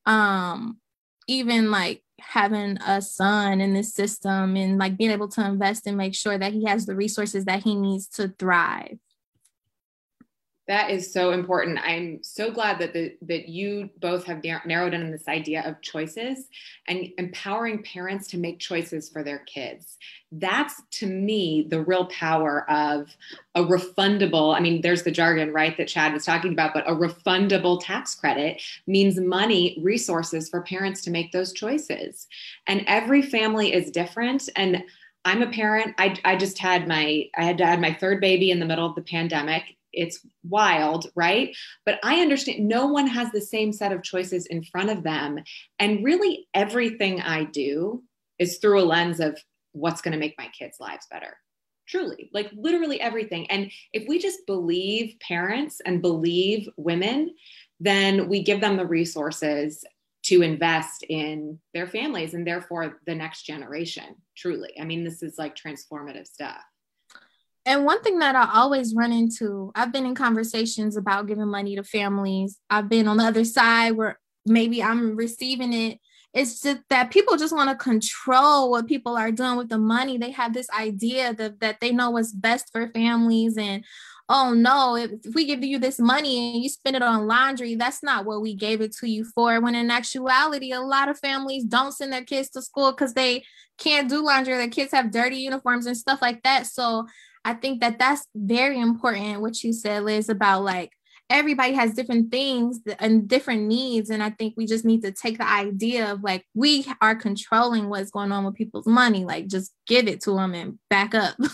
um 0.06 0.80
even 1.28 1.72
like 1.72 2.04
having 2.20 2.78
a 2.86 3.02
son 3.02 3.62
in 3.62 3.74
this 3.74 3.94
system 3.94 4.56
and 4.56 4.78
like 4.78 4.98
being 4.98 5.12
able 5.12 5.28
to 5.28 5.46
invest 5.46 5.86
and 5.88 5.98
make 5.98 6.16
sure 6.16 6.38
that 6.38 6.54
he 6.54 6.66
has 6.66 6.86
the 6.86 6.96
resources 6.96 7.46
that 7.46 7.64
he 7.64 7.76
needs 7.76 8.08
to 8.08 8.30
thrive 8.40 8.98
that 10.68 10.90
is 10.90 11.12
so 11.12 11.32
important. 11.32 11.80
I'm 11.84 12.20
so 12.24 12.50
glad 12.50 12.80
that 12.80 12.94
the, 12.94 13.16
that 13.24 13.48
you 13.48 13.90
both 14.00 14.24
have 14.26 14.44
narrowed 14.44 14.96
in 14.96 15.04
on 15.04 15.12
this 15.12 15.28
idea 15.28 15.62
of 15.64 15.82
choices 15.82 16.48
and 16.88 17.08
empowering 17.20 17.84
parents 17.84 18.28
to 18.30 18.38
make 18.38 18.60
choices 18.60 19.08
for 19.10 19.24
their 19.24 19.40
kids. 19.40 19.98
That's 20.32 20.82
to 20.94 21.06
me 21.06 21.68
the 21.70 21.82
real 21.82 22.08
power 22.08 22.70
of 22.70 23.16
a 23.54 23.62
refundable. 23.62 24.56
I 24.56 24.60
mean, 24.60 24.82
there's 24.82 25.04
the 25.04 25.12
jargon, 25.12 25.54
right, 25.54 25.78
that 25.78 25.88
Chad 25.88 26.14
was 26.14 26.26
talking 26.26 26.54
about, 26.54 26.74
but 26.74 26.90
a 26.90 26.96
refundable 26.96 27.80
tax 27.82 28.16
credit 28.16 28.62
means 28.88 29.20
money, 29.20 29.80
resources 29.84 30.50
for 30.50 30.64
parents 30.64 31.02
to 31.04 31.12
make 31.12 31.32
those 31.32 31.54
choices. 31.54 32.28
And 32.66 32.84
every 32.88 33.22
family 33.22 33.72
is 33.72 33.92
different. 33.92 34.50
And 34.56 34.84
I'm 35.26 35.42
a 35.42 35.52
parent. 35.52 35.96
I, 35.98 36.18
I 36.26 36.36
just 36.36 36.58
had 36.58 36.88
my 36.88 37.30
I 37.36 37.44
had 37.44 37.58
to 37.60 37.64
add 37.64 37.82
my 37.82 37.94
third 37.94 38.20
baby 38.22 38.52
in 38.52 38.60
the 38.60 38.66
middle 38.66 38.86
of 38.86 38.96
the 38.96 39.02
pandemic 39.02 39.76
it's 39.96 40.26
wild, 40.44 41.08
right? 41.16 41.56
But 41.86 42.00
I 42.04 42.22
understand 42.22 42.68
no 42.68 42.88
one 42.88 43.08
has 43.08 43.32
the 43.32 43.42
same 43.42 43.72
set 43.72 43.92
of 43.92 44.04
choices 44.04 44.46
in 44.48 44.64
front 44.64 44.90
of 44.90 45.04
them. 45.04 45.40
And 45.80 46.04
really, 46.04 46.48
everything 46.54 47.22
I 47.22 47.46
do 47.46 48.04
is 48.40 48.58
through 48.58 48.82
a 48.82 48.86
lens 48.86 49.20
of 49.20 49.40
what's 49.72 50.02
going 50.02 50.14
to 50.14 50.20
make 50.20 50.36
my 50.38 50.48
kids' 50.58 50.80
lives 50.80 51.08
better. 51.10 51.38
Truly, 51.88 52.30
like 52.34 52.50
literally 52.56 53.00
everything. 53.00 53.50
And 53.52 53.72
if 53.94 54.08
we 54.08 54.18
just 54.18 54.46
believe 54.48 55.18
parents 55.20 55.82
and 55.86 56.02
believe 56.02 56.68
women, 56.78 57.36
then 57.80 58.28
we 58.28 58.42
give 58.42 58.62
them 58.62 58.78
the 58.78 58.86
resources 58.86 59.84
to 60.24 60.42
invest 60.42 61.04
in 61.08 61.60
their 61.76 61.86
families 61.86 62.34
and 62.34 62.48
therefore 62.48 63.00
the 63.06 63.14
next 63.14 63.44
generation. 63.44 64.16
Truly. 64.36 64.74
I 64.80 64.84
mean, 64.84 65.04
this 65.04 65.22
is 65.22 65.38
like 65.38 65.56
transformative 65.56 66.26
stuff. 66.26 66.64
And 67.66 67.84
one 67.84 68.02
thing 68.02 68.20
that 68.20 68.36
I 68.36 68.50
always 68.54 68.94
run 68.94 69.12
into, 69.12 69.72
I've 69.74 69.92
been 69.92 70.06
in 70.06 70.14
conversations 70.14 70.96
about 70.98 71.28
giving 71.28 71.48
money 71.48 71.76
to 71.76 71.84
families. 71.84 72.60
I've 72.70 72.90
been 72.90 73.08
on 73.08 73.18
the 73.18 73.24
other 73.24 73.46
side 73.46 73.92
where 73.92 74.20
maybe 74.46 74.84
I'm 74.84 75.16
receiving 75.16 75.74
it. 75.74 76.00
It's 76.34 76.62
just 76.62 76.82
that 76.90 77.12
people 77.12 77.38
just 77.38 77.56
want 77.56 77.70
to 77.70 77.84
control 77.84 78.70
what 78.70 78.88
people 78.88 79.16
are 79.16 79.32
doing 79.32 79.56
with 79.56 79.70
the 79.70 79.78
money. 79.78 80.18
They 80.18 80.32
have 80.32 80.54
this 80.54 80.70
idea 80.70 81.34
that, 81.34 81.60
that 81.62 81.80
they 81.80 81.92
know 81.92 82.12
what's 82.12 82.34
best 82.34 82.72
for 82.72 82.90
families. 82.90 83.58
And 83.58 83.84
oh 84.28 84.54
no, 84.54 84.96
if, 84.96 85.12
if 85.24 85.34
we 85.34 85.46
give 85.46 85.64
you 85.64 85.80
this 85.80 85.98
money 85.98 86.56
and 86.56 86.62
you 86.62 86.70
spend 86.70 86.98
it 86.98 87.02
on 87.02 87.26
laundry, 87.26 87.76
that's 87.76 88.04
not 88.04 88.26
what 88.26 88.42
we 88.42 88.54
gave 88.54 88.82
it 88.82 88.94
to 88.98 89.10
you 89.10 89.24
for. 89.34 89.62
When 89.62 89.76
in 89.76 89.90
actuality, 89.90 90.72
a 90.72 90.82
lot 90.82 91.10
of 91.10 91.18
families 91.18 91.64
don't 91.64 91.94
send 91.94 92.12
their 92.12 92.24
kids 92.24 92.50
to 92.50 92.62
school 92.62 92.92
because 92.92 93.14
they 93.14 93.46
can't 93.78 94.10
do 94.10 94.24
laundry. 94.24 94.56
Their 94.56 94.68
kids 94.68 94.92
have 94.92 95.12
dirty 95.12 95.38
uniforms 95.38 95.86
and 95.86 95.98
stuff 95.98 96.22
like 96.22 96.44
that. 96.44 96.68
So 96.68 97.08
I 97.46 97.54
think 97.54 97.80
that 97.82 98.00
that's 98.00 98.28
very 98.36 98.80
important. 98.80 99.40
What 99.40 99.64
you 99.64 99.72
said, 99.72 100.04
Liz, 100.04 100.28
about 100.30 100.64
like 100.64 100.92
everybody 101.30 101.74
has 101.74 101.94
different 101.94 102.32
things 102.32 102.80
and 103.00 103.28
different 103.28 103.64
needs. 103.64 104.10
And 104.10 104.22
I 104.22 104.32
think 104.32 104.56
we 104.58 104.66
just 104.66 104.84
need 104.84 105.04
to 105.04 105.12
take 105.12 105.38
the 105.38 105.50
idea 105.50 106.12
of 106.12 106.24
like 106.24 106.46
we 106.54 106.86
are 107.02 107.16
controlling 107.16 107.88
what's 107.88 108.12
going 108.12 108.32
on 108.32 108.46
with 108.46 108.56
people's 108.56 108.88
money, 108.88 109.26
like 109.26 109.48
just 109.48 109.72
give 109.88 110.08
it 110.08 110.22
to 110.24 110.32
them 110.32 110.54
and 110.54 110.80
back 110.90 111.16
up. 111.16 111.36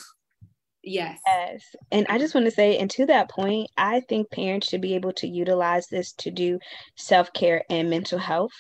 Yes. 0.84 1.20
Yes. 1.28 1.64
And 1.92 2.08
I 2.10 2.18
just 2.18 2.34
want 2.34 2.46
to 2.46 2.52
say, 2.52 2.80
and 2.80 2.90
to 2.90 3.06
that 3.06 3.30
point, 3.30 3.70
I 3.78 4.00
think 4.00 4.32
parents 4.32 4.68
should 4.68 4.82
be 4.82 4.96
able 4.96 5.14
to 5.14 5.28
utilize 5.28 5.86
this 5.86 6.12
to 6.14 6.32
do 6.32 6.58
self 6.96 7.32
care 7.34 7.64
and 7.70 7.88
mental 7.88 8.18
health 8.18 8.52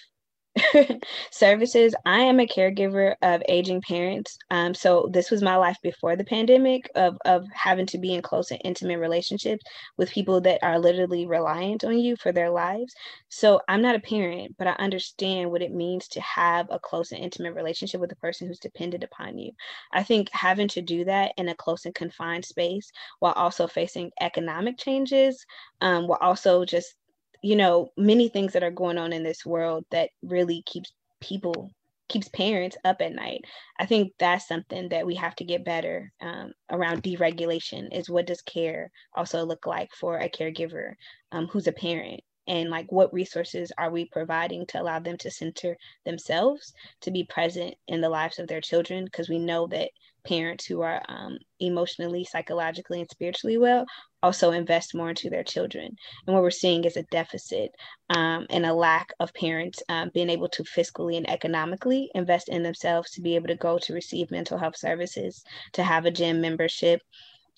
services. 1.32 1.96
I 2.06 2.20
am 2.20 2.40
a 2.40 2.48
caregiver 2.48 3.16
of 3.22 3.42
aging 3.48 3.82
parents. 3.82 4.38
Um, 4.50 4.74
so 4.74 5.10
this 5.14 5.32
was 5.32 5.42
my 5.42 5.56
life 5.56 5.78
before 5.82 6.16
the 6.16 6.26
pandemic 6.26 6.90
of 6.96 7.18
of 7.26 7.46
having 7.54 7.86
to 7.88 7.98
be 7.98 8.14
in 8.14 8.22
close 8.22 8.52
and 8.52 8.62
intimate 8.64 9.00
relationships 9.00 9.64
with 9.98 10.12
people 10.12 10.42
that 10.42 10.60
are 10.62 10.78
literally 10.80 11.26
reliant 11.26 11.84
on 11.84 11.98
you 11.98 12.16
for 12.18 12.32
their 12.32 12.50
lives. 12.50 12.94
So 13.30 13.62
I'm 13.70 13.82
not 13.82 13.96
a 13.96 14.00
parent, 14.00 14.56
but 14.58 14.68
I 14.68 14.72
understand 14.72 15.52
what 15.52 15.62
it 15.62 15.72
means 15.72 16.08
to 16.10 16.22
have 16.22 16.68
a 16.70 16.80
close 16.80 17.12
and 17.12 17.24
intimate 17.24 17.54
relationship 17.54 18.02
with 18.02 18.12
a 18.12 18.18
person 18.18 18.48
who's 18.48 18.60
dependent 18.60 19.04
upon 19.04 19.38
you. 19.38 19.52
I 19.94 20.04
think 20.04 20.30
having 20.34 20.68
to 20.70 20.82
do 20.82 21.06
that 21.06 21.32
in 21.38 21.48
a 21.50 21.56
close 21.56 21.86
and 21.86 21.96
confined 21.96 22.46
space 22.46 22.92
while 23.20 23.34
also 23.34 23.68
facing 23.68 24.12
economic 24.20 24.78
changes, 24.78 25.46
um, 25.80 26.08
while 26.08 26.20
also 26.22 26.66
just 26.66 26.96
you 27.42 27.56
know 27.56 27.90
many 27.98 28.30
things 28.30 28.54
that 28.54 28.64
are 28.64 28.72
going 28.72 28.98
on 28.98 29.14
in 29.14 29.24
this 29.24 29.46
world 29.46 29.86
that 29.92 30.10
really 30.22 30.64
keeps 30.66 30.92
people 31.20 31.72
keeps 32.12 32.28
parents 32.28 32.76
up 32.84 33.02
at 33.02 33.14
night. 33.14 33.46
I 33.80 33.86
think 33.86 34.12
that's 34.20 34.48
something 34.48 34.90
that 34.90 35.06
we 35.06 35.16
have 35.16 35.34
to 35.38 35.46
get 35.46 35.64
better 35.64 36.12
um, 36.22 36.52
around 36.70 37.04
deregulation 37.04 37.88
is 37.98 38.10
what 38.10 38.28
does 38.28 38.42
care 38.42 38.92
also 39.16 39.46
look 39.46 39.66
like 39.66 39.90
for 39.98 40.18
a 40.18 40.30
caregiver 40.30 40.96
um, 41.32 41.48
who's 41.48 41.68
a 41.68 41.72
parent? 41.72 42.20
And 42.48 42.70
like 42.70 42.92
what 42.92 43.14
resources 43.14 43.72
are 43.78 43.90
we 43.90 44.10
providing 44.12 44.66
to 44.68 44.82
allow 44.82 45.00
them 45.00 45.16
to 45.20 45.32
center 45.32 45.78
themselves 46.04 46.74
to 47.02 47.12
be 47.12 47.24
present 47.24 47.76
in 47.88 48.02
the 48.02 48.10
lives 48.10 48.40
of 48.40 48.48
their 48.48 48.62
children? 48.62 49.06
Because 49.06 49.30
we 49.30 49.40
know 49.40 49.68
that 49.68 49.90
parents 50.24 50.66
who 50.66 50.82
are 50.82 51.02
um, 51.08 51.38
emotionally, 51.60 52.24
psychologically, 52.24 53.00
and 53.00 53.10
spiritually 53.10 53.58
well 53.58 53.86
also 54.24 54.52
invest 54.52 54.94
more 54.94 55.10
into 55.10 55.30
their 55.30 55.44
children. 55.44 55.96
And 56.26 56.34
what 56.34 56.44
we're 56.44 56.52
seeing 56.52 56.84
is 56.84 56.98
a 56.98 57.04
deficit 57.04 57.72
um, 58.10 58.46
and 58.50 58.66
a 58.66 58.74
lack 58.74 59.14
of 59.20 59.34
parents 59.34 59.82
um, 59.90 60.12
being 60.14 60.30
able 60.30 60.50
to 60.50 60.64
fiscally 60.64 61.18
and 61.18 61.30
economically 61.30 62.12
invest 62.14 62.50
in 62.50 62.64
themselves 62.64 63.12
to 63.12 63.22
be 63.22 63.36
able 63.36 63.48
to 63.48 63.56
go 63.56 63.78
to 63.80 63.94
receive 63.94 64.32
mental 64.32 64.58
health 64.58 64.78
services, 64.78 65.44
to 65.74 65.84
have 65.84 66.06
a 66.06 66.12
gym 66.12 66.42
membership. 66.42 67.02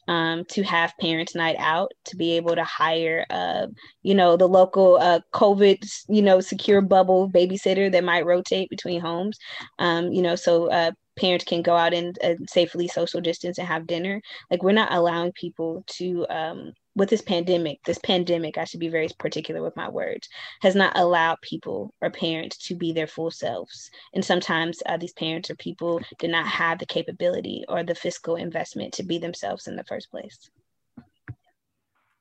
Um, 0.06 0.44
to 0.50 0.64
have 0.64 0.92
parents 1.00 1.34
night 1.34 1.56
out 1.58 1.94
to 2.04 2.18
be 2.18 2.34
able 2.34 2.56
to 2.56 2.64
hire 2.66 3.26
uh, 3.30 3.68
you 4.02 4.14
know 4.14 4.36
the 4.36 4.50
local 4.50 4.98
uh, 4.98 5.22
covid 5.34 5.90
you 6.10 6.22
know 6.22 6.42
secure 6.42 6.82
bubble 6.82 7.30
babysitter 7.30 7.90
that 7.90 8.04
might 8.04 8.26
rotate 8.26 8.70
between 8.70 9.00
homes 9.00 9.40
um, 9.80 10.12
you 10.12 10.22
know 10.22 10.36
so 10.36 10.70
uh, 10.70 10.92
parents 11.16 11.46
can 11.46 11.62
go 11.62 11.76
out 11.76 11.94
and, 11.94 12.18
and 12.22 12.50
safely 12.50 12.88
social 12.88 13.22
distance 13.22 13.58
and 13.58 13.68
have 13.68 13.88
dinner. 13.88 14.22
Like 14.50 14.64
we're 14.64 14.72
not 14.72 14.94
allowing 14.94 15.32
people 15.34 15.84
to 15.98 16.26
um, 16.30 16.74
with 16.96 17.10
this 17.10 17.22
pandemic 17.22 17.84
this 17.86 18.00
pandemic 18.00 18.58
i 18.58 18.64
should 18.64 18.80
be 18.80 18.90
very 18.90 19.10
particular 19.18 19.62
with 19.62 19.76
my 19.76 19.90
words 19.90 20.30
has 20.62 20.76
not 20.76 20.98
allowed 20.98 21.40
people 21.42 21.94
or 22.02 22.10
parents 22.10 22.58
to 22.58 22.76
be 22.76 22.94
their 22.94 23.08
full 23.08 23.32
selves. 23.32 23.90
And 24.14 24.24
sometimes 24.24 24.82
uh, 24.86 24.98
these 24.98 25.14
parents 25.14 25.50
or 25.50 25.56
people 25.56 26.00
did 26.20 26.30
not 26.30 26.48
have 26.48 26.80
the 26.80 26.86
capability 26.86 27.64
or 27.68 27.84
the 27.84 27.96
fiscal 27.96 28.36
investment 28.36 28.94
to 28.94 29.04
be 29.04 29.18
themselves 29.18 29.68
in 29.68 29.76
the 29.76 29.84
first 29.84 30.10
place. 30.12 30.50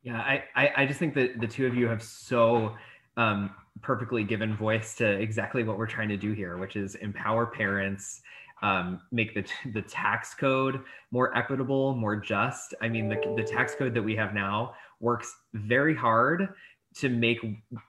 Yeah 0.02 0.18
i 0.18 0.44
i, 0.56 0.70
I 0.78 0.86
just 0.86 0.98
think 0.98 1.14
that 1.14 1.40
the 1.40 1.46
two 1.46 1.66
of 1.66 1.74
you 1.74 1.88
have 1.88 2.02
so 2.02 2.74
um, 3.16 3.50
perfectly 3.82 4.24
given 4.24 4.56
voice 4.56 4.94
to 4.94 5.06
exactly 5.06 5.64
what 5.64 5.76
we're 5.76 5.86
trying 5.86 6.08
to 6.08 6.16
do 6.16 6.32
here 6.32 6.56
which 6.56 6.76
is 6.76 6.94
empower 6.96 7.46
parents 7.46 8.22
um, 8.62 9.00
make 9.10 9.34
the, 9.34 9.44
the 9.72 9.82
tax 9.82 10.34
code 10.34 10.80
more 11.10 11.36
equitable, 11.36 11.94
more 11.94 12.16
just. 12.16 12.74
I 12.80 12.88
mean, 12.88 13.08
the, 13.08 13.16
the 13.36 13.42
tax 13.42 13.74
code 13.74 13.94
that 13.94 14.02
we 14.02 14.16
have 14.16 14.34
now 14.34 14.74
works 15.00 15.36
very 15.52 15.94
hard 15.94 16.48
to 16.94 17.08
make 17.08 17.38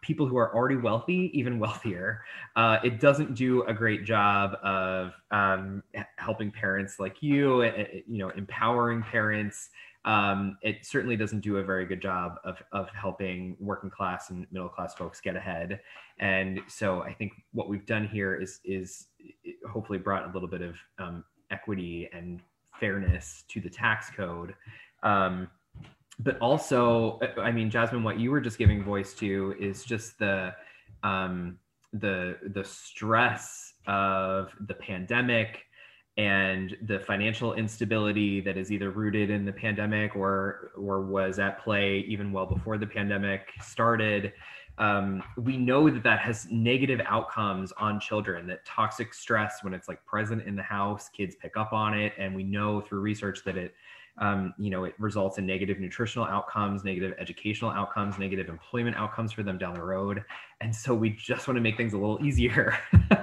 people 0.01 0.25
who 0.25 0.37
are 0.37 0.55
already 0.55 0.77
wealthy 0.77 1.29
even 1.33 1.59
wealthier. 1.59 2.23
Uh, 2.55 2.79
it 2.83 2.99
doesn't 2.99 3.35
do 3.35 3.63
a 3.63 3.73
great 3.73 4.05
job 4.05 4.55
of 4.63 5.13
um, 5.31 5.83
helping 6.17 6.51
parents 6.51 6.99
like 6.99 7.21
you, 7.21 7.63
eh, 7.63 7.71
eh, 7.75 7.85
you 8.07 8.17
know, 8.17 8.29
empowering 8.29 9.03
parents. 9.03 9.69
Um, 10.05 10.57
it 10.61 10.85
certainly 10.85 11.15
doesn't 11.15 11.39
do 11.39 11.57
a 11.57 11.63
very 11.63 11.85
good 11.85 12.01
job 12.01 12.35
of, 12.43 12.61
of 12.71 12.89
helping 12.89 13.55
working 13.59 13.89
class 13.89 14.29
and 14.29 14.45
middle 14.51 14.69
class 14.69 14.93
folks 14.93 15.21
get 15.21 15.35
ahead. 15.35 15.79
And 16.19 16.59
so 16.67 17.01
I 17.03 17.13
think 17.13 17.33
what 17.53 17.69
we've 17.69 17.85
done 17.85 18.07
here 18.07 18.35
is 18.35 18.59
is 18.65 19.07
hopefully 19.69 19.99
brought 19.99 20.29
a 20.29 20.31
little 20.33 20.49
bit 20.49 20.61
of 20.61 20.75
um, 20.99 21.23
equity 21.51 22.09
and 22.11 22.41
fairness 22.79 23.45
to 23.49 23.61
the 23.61 23.69
tax 23.69 24.09
code. 24.09 24.55
Um, 25.03 25.47
but 26.19 26.37
also, 26.39 27.19
I 27.37 27.51
mean, 27.51 27.69
Jasmine, 27.69 28.03
what 28.03 28.19
you 28.19 28.29
were 28.29 28.41
just 28.41 28.57
giving 28.57 28.83
voice 28.83 29.13
to 29.15 29.55
is 29.59 29.83
just 29.83 30.19
the 30.19 30.53
um, 31.01 31.57
the 31.93 32.37
the 32.53 32.63
stress 32.63 33.73
of 33.87 34.51
the 34.67 34.73
pandemic 34.73 35.65
and 36.17 36.77
the 36.83 36.99
financial 36.99 37.53
instability 37.53 38.39
that 38.39 38.55
is 38.55 38.71
either 38.71 38.91
rooted 38.91 39.31
in 39.31 39.45
the 39.45 39.51
pandemic 39.51 40.15
or 40.15 40.71
or 40.77 41.01
was 41.01 41.39
at 41.39 41.59
play 41.63 42.05
even 42.07 42.31
well 42.31 42.45
before 42.45 42.77
the 42.77 42.85
pandemic 42.85 43.49
started 43.61 44.33
um, 44.79 45.21
we 45.37 45.55
know 45.55 45.87
that 45.89 46.01
that 46.03 46.19
has 46.19 46.47
negative 46.49 46.99
outcomes 47.05 47.71
on 47.73 47.99
children 47.99 48.45
that 48.45 48.63
toxic 48.63 49.13
stress 49.13 49.63
when 49.63 49.73
it's 49.73 49.87
like 49.87 50.05
present 50.05 50.43
in 50.43 50.55
the 50.55 50.63
house 50.63 51.09
kids 51.09 51.35
pick 51.41 51.57
up 51.57 51.73
on 51.73 51.97
it 51.97 52.13
and 52.19 52.35
we 52.35 52.43
know 52.43 52.79
through 52.81 52.99
research 52.99 53.39
that 53.43 53.57
it 53.57 53.73
um, 54.19 54.53
you 54.59 54.69
know, 54.69 54.83
it 54.83 54.93
results 54.99 55.39
in 55.39 55.45
negative 55.45 55.79
nutritional 55.79 56.27
outcomes, 56.27 56.83
negative 56.83 57.13
educational 57.19 57.71
outcomes, 57.71 58.19
negative 58.19 58.47
employment 58.47 58.95
outcomes 58.95 59.31
for 59.31 59.41
them 59.41 59.57
down 59.57 59.73
the 59.73 59.81
road. 59.81 60.23
And 60.61 60.73
so 60.73 60.93
we 60.93 61.09
just 61.09 61.47
want 61.47 61.57
to 61.57 61.61
make 61.61 61.77
things 61.77 61.93
a 61.93 61.97
little 61.97 62.23
easier 62.25 62.77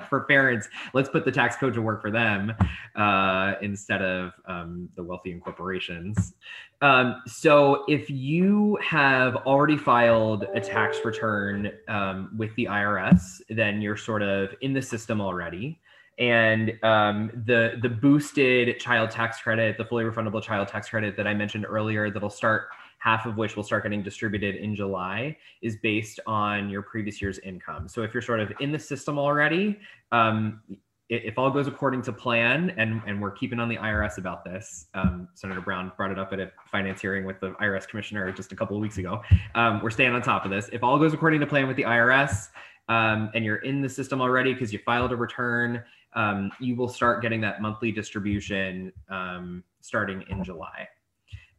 for 0.09 0.23
parents. 0.25 0.69
Let's 0.93 1.09
put 1.09 1.25
the 1.25 1.31
tax 1.31 1.57
code 1.57 1.75
to 1.75 1.83
work 1.83 2.03
for 2.03 2.11
them 2.11 2.53
uh, 2.97 3.55
instead 3.63 4.03
of 4.03 4.33
um, 4.47 4.89
the 4.97 5.03
wealthy 5.05 5.31
and 5.31 5.43
corporations. 5.43 6.35
Um, 6.83 7.23
so 7.27 7.85
if 7.87 8.11
you 8.11 8.77
have 8.83 9.37
already 9.37 9.77
filed 9.77 10.47
a 10.55 10.61
tax 10.61 10.99
return 11.05 11.71
um, 11.87 12.35
with 12.37 12.55
the 12.57 12.65
IRS, 12.65 13.41
then 13.49 13.81
you're 13.81 13.97
sort 13.97 14.23
of 14.23 14.55
in 14.61 14.73
the 14.73 14.83
system 14.83 15.21
already 15.21 15.79
and 16.21 16.79
um, 16.85 17.31
the 17.47 17.79
the 17.83 17.89
boosted 17.89 18.79
child 18.79 19.11
tax 19.11 19.41
credit, 19.41 19.79
the 19.79 19.85
fully 19.85 20.05
refundable 20.05 20.43
child 20.43 20.69
tax 20.69 20.91
credit 20.91 21.17
that 21.17 21.27
I 21.27 21.35
mentioned 21.35 21.65
earlier, 21.67 22.11
that'll 22.11 22.29
start 22.31 22.69
half 22.99 23.25
of 23.25 23.39
which 23.39 23.57
will 23.57 23.63
start 23.63 23.83
getting 23.83 24.03
distributed 24.03 24.57
in 24.57 24.77
July, 24.77 25.35
is 25.63 25.77
based 25.83 26.21
on 26.27 26.69
your 26.69 26.83
previous 26.83 27.23
year's 27.23 27.39
income. 27.39 27.89
So 27.89 28.03
if 28.03 28.13
you're 28.13 28.23
sort 28.23 28.41
of 28.41 28.53
in 28.61 28.71
the 28.71 28.79
system 28.79 29.19
already, 29.19 29.79
um, 30.13 30.61
if 31.09 31.39
all 31.39 31.51
goes 31.51 31.67
according 31.67 32.03
to 32.03 32.13
plan, 32.13 32.75
and, 32.77 33.01
and 33.07 33.21
we're 33.21 33.31
keeping 33.31 33.59
on 33.59 33.71
the 33.71 33.77
IRS 33.77 34.19
about 34.19 34.45
this, 34.45 34.87
um, 34.93 35.27
Senator 35.33 35.63
Brown 35.63 35.91
brought 35.97 36.11
it 36.11 36.19
up 36.19 36.35
at 36.35 36.41
a 36.41 36.53
finance 36.71 37.01
hearing 37.01 37.25
with 37.25 37.41
the 37.41 37.53
IRS 37.53 37.89
commissioner 37.89 38.31
just 38.31 38.53
a 38.53 38.57
couple 38.57 38.77
of 38.77 38.83
weeks 38.83 38.99
ago. 38.99 39.23
Um, 39.55 39.83
we're 39.83 39.91
staying 39.91 40.13
on 40.13 40.21
top 40.21 40.45
of 40.45 40.51
this. 40.51 40.69
If 40.71 40.85
all 40.85 40.99
goes 40.99 41.15
according 41.15 41.41
to 41.41 41.47
plan 41.47 41.67
with 41.67 41.79
the 41.79 41.85
IRS, 41.85 42.49
um, 42.91 43.31
and 43.35 43.45
you're 43.45 43.57
in 43.57 43.81
the 43.81 43.89
system 43.89 44.21
already 44.21 44.53
because 44.53 44.73
you 44.73 44.81
filed 44.85 45.13
a 45.13 45.17
return 45.17 45.83
um, 46.15 46.51
you 46.61 46.77
will 46.77 46.89
start 46.89 47.23
getting 47.23 47.41
that 47.43 47.63
monthly 47.63 47.93
distribution 47.93 48.93
um, 49.09 49.63
starting 49.81 50.25
in 50.29 50.43
July. 50.45 50.89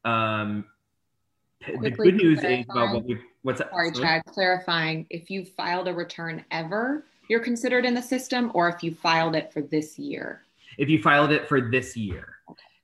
Um, 0.04 0.66
the 1.82 1.92
good 1.92 2.16
news 2.16 2.44
is 2.44 2.66
well, 2.74 2.96
what 2.96 3.06
we, 3.06 3.20
what's 3.44 3.60
that? 3.60 3.70
Sorry, 3.70 3.92
Chad, 3.92 4.24
clarifying 4.26 5.06
if 5.10 5.30
you 5.30 5.46
filed 5.46 5.88
a 5.88 5.94
return 5.94 6.44
ever, 6.52 7.06
you're 7.30 7.40
considered 7.40 7.86
in 7.86 7.94
the 7.94 8.02
system, 8.02 8.52
or 8.54 8.68
if 8.68 8.84
you 8.84 8.94
filed 8.94 9.36
it 9.36 9.54
for 9.54 9.62
this 9.62 10.00
year. 10.00 10.42
If 10.78 10.90
you 10.90 11.02
filed 11.02 11.32
it 11.32 11.48
for 11.48 11.62
this 11.62 11.96
year. 11.96 12.38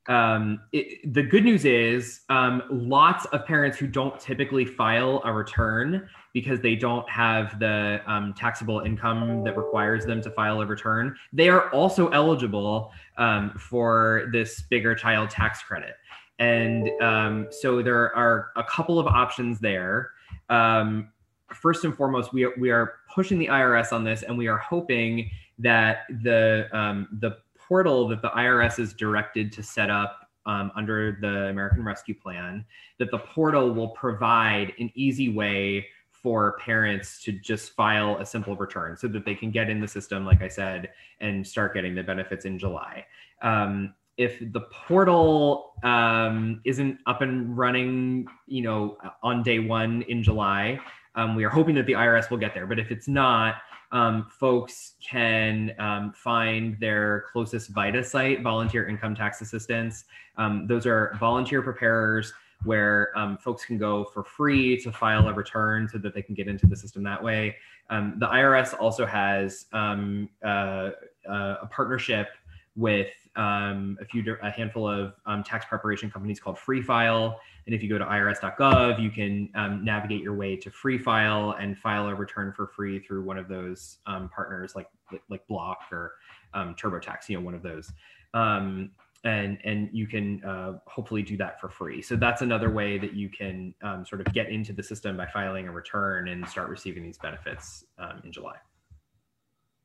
Um, 0.07 0.61
it, 0.71 1.13
the 1.13 1.23
good 1.23 1.43
news 1.43 1.65
is 1.65 2.21
um, 2.29 2.63
lots 2.69 3.25
of 3.25 3.45
parents 3.45 3.77
who 3.77 3.87
don't 3.87 4.17
typically 4.19 4.63
file 4.63 5.21
a 5.25 5.33
return 5.33 6.07
because 6.39 6.59
they 6.61 6.75
don't 6.75 7.09
have 7.09 7.57
the 7.57 7.99
um, 8.05 8.31
taxable 8.35 8.81
income 8.81 9.43
that 9.43 9.57
requires 9.57 10.05
them 10.05 10.21
to 10.21 10.29
file 10.29 10.61
a 10.61 10.65
return, 10.67 11.15
they 11.33 11.49
are 11.49 11.71
also 11.71 12.09
eligible 12.09 12.91
um, 13.17 13.49
for 13.57 14.29
this 14.31 14.61
bigger 14.69 14.93
child 14.93 15.31
tax 15.31 15.63
credit. 15.63 15.95
And 16.37 16.91
um, 17.01 17.47
so 17.49 17.81
there 17.81 18.15
are 18.15 18.49
a 18.55 18.63
couple 18.63 18.99
of 18.99 19.07
options 19.07 19.59
there. 19.59 20.11
Um, 20.49 21.09
first 21.51 21.83
and 21.85 21.95
foremost, 21.97 22.33
we 22.33 22.43
are, 22.43 22.53
we 22.59 22.69
are 22.69 22.99
pushing 23.11 23.39
the 23.39 23.47
IRS 23.47 23.91
on 23.91 24.03
this, 24.03 24.21
and 24.21 24.37
we 24.37 24.45
are 24.45 24.59
hoping 24.59 25.31
that 25.57 26.01
the 26.21 26.67
um, 26.71 27.07
the 27.19 27.37
portal 27.57 28.07
that 28.09 28.21
the 28.21 28.29
IRS 28.29 28.77
is 28.77 28.93
directed 28.93 29.51
to 29.53 29.63
set 29.63 29.89
up 29.89 30.29
um, 30.45 30.71
under 30.75 31.17
the 31.19 31.47
American 31.49 31.83
Rescue 31.83 32.13
Plan, 32.13 32.63
that 32.99 33.09
the 33.09 33.17
portal 33.17 33.73
will 33.73 33.89
provide 33.89 34.73
an 34.77 34.91
easy 34.93 35.29
way 35.29 35.87
for 36.27 36.57
parents 36.59 37.23
to 37.23 37.31
just 37.31 37.71
file 37.71 38.17
a 38.17 38.25
simple 38.25 38.53
return 38.57 38.97
so 38.97 39.07
that 39.07 39.23
they 39.23 39.33
can 39.33 39.49
get 39.49 39.69
in 39.69 39.79
the 39.79 39.87
system, 39.87 40.25
like 40.25 40.41
I 40.41 40.49
said, 40.49 40.89
and 41.21 41.47
start 41.47 41.73
getting 41.73 41.95
the 41.95 42.03
benefits 42.03 42.43
in 42.43 42.59
July. 42.59 43.05
Um, 43.41 43.93
if 44.17 44.37
the 44.51 44.59
portal 44.59 45.71
um, 45.83 46.59
isn't 46.65 46.99
up 47.05 47.21
and 47.21 47.57
running, 47.57 48.27
you 48.45 48.61
know, 48.61 48.97
on 49.23 49.41
day 49.41 49.59
one 49.59 50.01
in 50.09 50.21
July, 50.21 50.81
um, 51.15 51.33
we 51.33 51.45
are 51.45 51.49
hoping 51.49 51.75
that 51.75 51.85
the 51.85 51.93
IRS 51.93 52.29
will 52.29 52.37
get 52.37 52.53
there. 52.53 52.67
But 52.67 52.77
if 52.77 52.91
it's 52.91 53.07
not, 53.07 53.61
um, 53.93 54.27
folks 54.29 54.95
can 55.01 55.73
um, 55.79 56.11
find 56.11 56.77
their 56.77 57.23
closest 57.31 57.69
VITA 57.69 58.03
site, 58.03 58.41
volunteer 58.41 58.85
income 58.89 59.15
tax 59.15 59.39
assistance. 59.39 60.03
Um, 60.35 60.67
those 60.67 60.85
are 60.85 61.15
volunteer 61.21 61.61
preparers 61.61 62.33
where 62.63 63.17
um, 63.17 63.37
folks 63.37 63.65
can 63.65 63.77
go 63.77 64.05
for 64.05 64.23
free 64.23 64.79
to 64.81 64.91
file 64.91 65.27
a 65.27 65.33
return 65.33 65.87
so 65.87 65.97
that 65.97 66.13
they 66.13 66.21
can 66.21 66.35
get 66.35 66.47
into 66.47 66.67
the 66.67 66.75
system 66.75 67.03
that 67.03 67.21
way. 67.21 67.55
Um, 67.89 68.15
the 68.17 68.27
IRS 68.27 68.77
also 68.79 69.05
has 69.05 69.65
um, 69.73 70.29
uh, 70.43 70.91
uh, 71.29 71.55
a 71.61 71.67
partnership 71.69 72.29
with 72.75 73.09
um, 73.35 73.97
a 74.01 74.05
few 74.05 74.37
a 74.41 74.49
handful 74.49 74.87
of 74.87 75.13
um, 75.25 75.43
tax 75.43 75.65
preparation 75.65 76.09
companies 76.09 76.39
called 76.39 76.57
Free 76.57 76.81
File. 76.81 77.39
And 77.65 77.75
if 77.75 77.83
you 77.83 77.89
go 77.89 77.97
to 77.97 78.05
irs.gov, 78.05 79.01
you 79.01 79.09
can 79.09 79.49
um, 79.55 79.83
navigate 79.83 80.21
your 80.21 80.35
way 80.35 80.55
to 80.57 80.71
Free 80.71 80.97
File 80.97 81.55
and 81.59 81.77
file 81.77 82.07
a 82.07 82.15
return 82.15 82.53
for 82.53 82.67
free 82.67 82.99
through 82.99 83.23
one 83.23 83.37
of 83.37 83.47
those 83.47 83.97
partners 84.05 84.73
like 84.75 84.89
like 85.29 85.47
Block 85.47 85.79
or 85.91 86.13
TurboTax. 86.55 87.29
You 87.29 87.37
know, 87.37 87.43
one 87.43 87.53
of 87.53 87.61
those. 87.61 87.91
Um, 88.33 88.91
and 89.23 89.57
and 89.63 89.89
you 89.91 90.07
can 90.07 90.43
uh, 90.43 90.73
hopefully 90.85 91.23
do 91.23 91.37
that 91.37 91.59
for 91.59 91.69
free. 91.69 92.01
So 92.01 92.15
that's 92.15 92.41
another 92.41 92.69
way 92.69 92.97
that 92.97 93.13
you 93.13 93.29
can 93.29 93.73
sort 94.07 94.21
of 94.21 94.33
get 94.33 94.49
into 94.49 94.73
the 94.73 94.83
system 94.83 95.17
by 95.17 95.27
filing 95.27 95.67
a 95.67 95.71
return 95.71 96.27
and 96.29 96.47
start 96.47 96.69
receiving 96.69 97.03
these 97.03 97.17
benefits 97.17 97.85
in 98.23 98.31
July. 98.31 98.55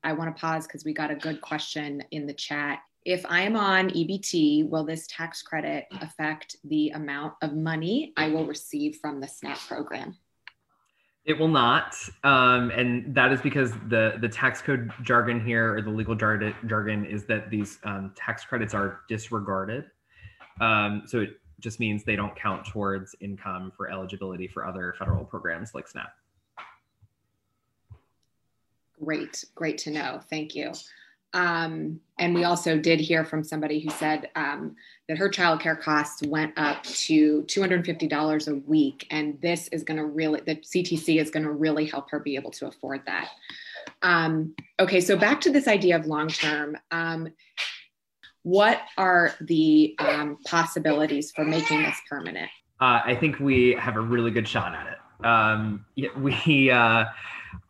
I 0.04 0.12
want 0.12 0.34
to 0.34 0.40
pause 0.40 0.66
because 0.66 0.84
we 0.84 0.92
got 0.92 1.10
a 1.10 1.14
good 1.14 1.40
question 1.40 2.02
in 2.10 2.26
the 2.26 2.34
chat 2.34 2.80
if 3.04 3.26
I 3.28 3.42
am 3.42 3.56
on 3.56 3.90
EBT, 3.90 4.68
will 4.68 4.84
this 4.84 5.06
tax 5.08 5.42
credit 5.42 5.86
affect 6.00 6.56
the 6.64 6.90
amount 6.90 7.34
of 7.42 7.52
money 7.52 8.12
I 8.16 8.28
will 8.28 8.46
receive 8.46 8.98
from 9.00 9.20
the 9.20 9.26
SNAP 9.26 9.58
program? 9.66 10.16
It 11.24 11.38
will 11.38 11.48
not, 11.48 11.94
um, 12.24 12.70
and 12.70 13.14
that 13.14 13.30
is 13.32 13.40
because 13.40 13.72
the 13.88 14.18
the 14.20 14.28
tax 14.28 14.60
code 14.60 14.90
jargon 15.02 15.44
here, 15.44 15.76
or 15.76 15.80
the 15.80 15.90
legal 15.90 16.16
jargon, 16.16 16.52
jargon 16.66 17.04
is 17.04 17.26
that 17.26 17.48
these 17.48 17.78
um, 17.84 18.12
tax 18.16 18.44
credits 18.44 18.74
are 18.74 19.02
disregarded. 19.08 19.84
Um, 20.60 21.04
so 21.06 21.20
it 21.20 21.40
just 21.60 21.78
means 21.78 22.02
they 22.02 22.16
don't 22.16 22.34
count 22.34 22.66
towards 22.66 23.14
income 23.20 23.72
for 23.76 23.88
eligibility 23.88 24.48
for 24.48 24.66
other 24.66 24.94
federal 24.98 25.24
programs 25.24 25.74
like 25.74 25.86
SNAP. 25.86 26.12
Great, 29.04 29.44
great 29.54 29.78
to 29.78 29.90
know. 29.90 30.20
Thank 30.28 30.56
you. 30.56 30.72
Um, 31.34 32.00
and 32.18 32.34
we 32.34 32.44
also 32.44 32.78
did 32.78 33.00
hear 33.00 33.24
from 33.24 33.42
somebody 33.42 33.80
who 33.80 33.90
said 33.90 34.30
um, 34.36 34.76
that 35.08 35.18
her 35.18 35.28
childcare 35.28 35.80
costs 35.80 36.22
went 36.22 36.52
up 36.56 36.82
to 36.84 37.42
$250 37.44 38.48
a 38.48 38.54
week. 38.68 39.06
And 39.10 39.40
this 39.40 39.68
is 39.68 39.82
going 39.82 39.96
to 39.96 40.04
really, 40.04 40.40
the 40.46 40.56
CTC 40.56 41.20
is 41.20 41.30
going 41.30 41.44
to 41.44 41.50
really 41.50 41.86
help 41.86 42.10
her 42.10 42.20
be 42.20 42.36
able 42.36 42.50
to 42.52 42.68
afford 42.68 43.02
that. 43.06 43.30
Um, 44.02 44.54
okay, 44.78 45.00
so 45.00 45.16
back 45.16 45.40
to 45.42 45.50
this 45.50 45.66
idea 45.66 45.96
of 45.96 46.06
long 46.06 46.28
term. 46.28 46.76
Um, 46.90 47.32
what 48.42 48.82
are 48.98 49.34
the 49.40 49.94
um, 49.98 50.38
possibilities 50.46 51.30
for 51.30 51.44
making 51.44 51.82
this 51.82 51.96
permanent? 52.08 52.50
Uh, 52.80 53.00
I 53.04 53.14
think 53.14 53.38
we 53.38 53.74
have 53.74 53.96
a 53.96 54.00
really 54.00 54.32
good 54.32 54.46
shot 54.46 54.74
at 54.74 54.86
it. 54.88 55.24
Um, 55.24 55.84
we, 56.16 56.70
uh, 56.70 57.04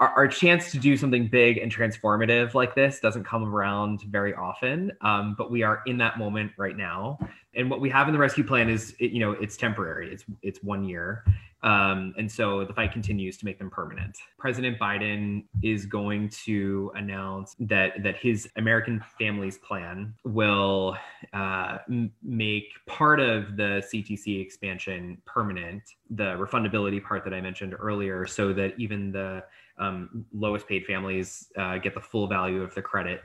our, 0.01 0.09
our, 0.11 0.29
chance 0.29 0.71
to 0.71 0.79
do 0.79 0.97
something 0.97 1.27
big 1.27 1.59
and 1.59 1.75
transformative 1.75 2.55
like 2.55 2.75
this 2.75 3.01
doesn't 3.01 3.25
come 3.25 3.45
around 3.45 4.03
very 4.03 4.35
often 4.35 4.93
um, 5.03 5.35
but 5.37 5.51
we 5.51 5.63
are 5.63 5.83
in 5.87 5.99
that 5.99 6.19
moment 6.19 6.53
right 6.57 6.77
now. 6.77 7.19
And 7.55 7.69
what 7.69 7.81
we 7.81 7.91
have 7.91 8.09
in 8.09 8.15
the 8.15 8.19
rescue 8.19 8.45
plan 8.45 8.69
is 8.69 8.95
you 8.99 9.21
know 9.21 9.33
it's 9.33 9.57
temporary. 9.57 10.13
It's 10.13 10.25
it's 10.43 10.63
one 10.63 10.85
year. 10.85 11.25
Um, 11.63 12.13
and 12.19 12.31
so 12.31 12.65
the 12.65 12.73
fight 12.73 12.91
continues 12.91 13.37
to 13.37 13.45
make 13.45 13.59
them 13.59 13.71
permanent. 13.71 14.19
President 14.39 14.79
biden 14.79 15.45
is 15.63 15.85
going 15.87 16.29
to 16.45 16.91
announce 16.95 17.55
that 17.61 18.03
that 18.03 18.17
his 18.17 18.49
american 18.57 19.05
families 19.19 19.59
plan 19.59 20.15
will 20.25 20.97
uh, 21.35 21.79
m- 21.89 22.11
make 22.23 22.69
part 22.87 23.21
of 23.21 23.57
the 23.57 23.83
ctc 23.93 24.41
expansion 24.41 25.21
permanent. 25.27 25.83
The 26.11 26.35
refundability 26.37 27.03
part 27.03 27.23
that 27.25 27.35
i 27.35 27.41
mentioned 27.41 27.75
earlier 27.79 28.27
so 28.27 28.53
that 28.55 28.75
even 28.79 29.13
the 29.13 29.45
um, 29.83 30.25
lowest 30.33 30.67
paid 30.69 30.85
families 30.87 31.49
uh, 31.59 31.79
get 31.79 31.95
the 31.95 32.01
full 32.01 32.27
value 32.27 32.63
of 32.63 32.75
the 32.75 32.83
credit. 32.83 33.23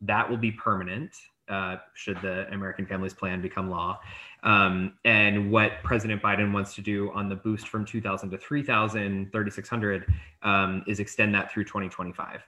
That 0.00 0.28
will 0.28 0.36
be 0.36 0.52
permanent 0.52 1.14
uh, 1.48 1.76
should 1.94 2.20
the 2.22 2.46
American 2.52 2.86
Families 2.86 3.14
Plan 3.14 3.40
become 3.40 3.68
law. 3.70 4.00
Um, 4.42 4.94
and 5.04 5.50
what 5.50 5.72
President 5.82 6.22
Biden 6.22 6.52
wants 6.52 6.74
to 6.74 6.80
do 6.80 7.10
on 7.12 7.28
the 7.28 7.36
boost 7.36 7.68
from 7.68 7.84
2,000 7.84 8.30
to 8.30 8.38
3,000, 8.38 9.30
3,600 9.30 10.06
um, 10.42 10.82
is 10.86 11.00
extend 11.00 11.34
that 11.34 11.52
through 11.52 11.64
2025. 11.64 12.40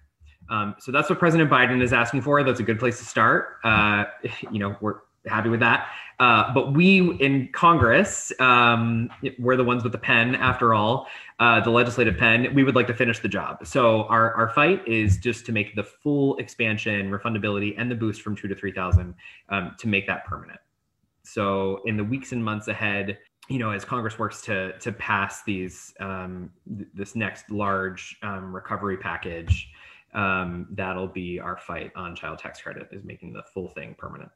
Um, 0.48 0.74
so 0.78 0.92
that's 0.92 1.10
what 1.10 1.18
President 1.18 1.50
Biden 1.50 1.82
is 1.82 1.92
asking 1.92 2.22
for. 2.22 2.42
That's 2.42 2.60
a 2.60 2.62
good 2.62 2.78
place 2.78 2.98
to 2.98 3.04
start. 3.04 3.56
Uh, 3.64 4.04
you 4.50 4.58
know, 4.58 4.76
we're 4.80 5.00
happy 5.28 5.48
with 5.48 5.60
that. 5.60 5.88
Uh, 6.18 6.52
but 6.54 6.72
we 6.72 7.12
in 7.20 7.48
Congress, 7.52 8.32
um, 8.40 9.10
we're 9.38 9.56
the 9.56 9.64
ones 9.64 9.82
with 9.82 9.92
the 9.92 9.98
pen, 9.98 10.34
after 10.34 10.72
all, 10.72 11.08
uh, 11.40 11.60
the 11.60 11.70
legislative 11.70 12.16
pen. 12.16 12.54
We 12.54 12.64
would 12.64 12.74
like 12.74 12.86
to 12.86 12.94
finish 12.94 13.18
the 13.18 13.28
job. 13.28 13.66
So 13.66 14.04
our, 14.04 14.32
our 14.32 14.48
fight 14.48 14.86
is 14.88 15.18
just 15.18 15.44
to 15.46 15.52
make 15.52 15.76
the 15.76 15.84
full 15.84 16.36
expansion, 16.38 17.10
refundability, 17.10 17.74
and 17.76 17.90
the 17.90 17.94
boost 17.94 18.22
from 18.22 18.34
two 18.34 18.48
to 18.48 18.54
three 18.54 18.72
thousand 18.72 19.14
um, 19.50 19.74
to 19.78 19.88
make 19.88 20.06
that 20.06 20.24
permanent. 20.24 20.60
So 21.22 21.82
in 21.84 21.96
the 21.96 22.04
weeks 22.04 22.32
and 22.32 22.42
months 22.42 22.68
ahead, 22.68 23.18
you 23.48 23.58
know, 23.58 23.70
as 23.70 23.84
Congress 23.84 24.18
works 24.18 24.40
to 24.42 24.78
to 24.78 24.92
pass 24.92 25.42
these 25.44 25.92
um, 26.00 26.50
th- 26.78 26.88
this 26.94 27.14
next 27.14 27.50
large 27.50 28.16
um, 28.22 28.54
recovery 28.54 28.96
package, 28.96 29.68
um, 30.14 30.66
that'll 30.70 31.08
be 31.08 31.38
our 31.38 31.58
fight 31.58 31.92
on 31.94 32.16
child 32.16 32.38
tax 32.38 32.62
credit 32.62 32.88
is 32.90 33.04
making 33.04 33.34
the 33.34 33.42
full 33.52 33.68
thing 33.68 33.94
permanent 33.98 34.30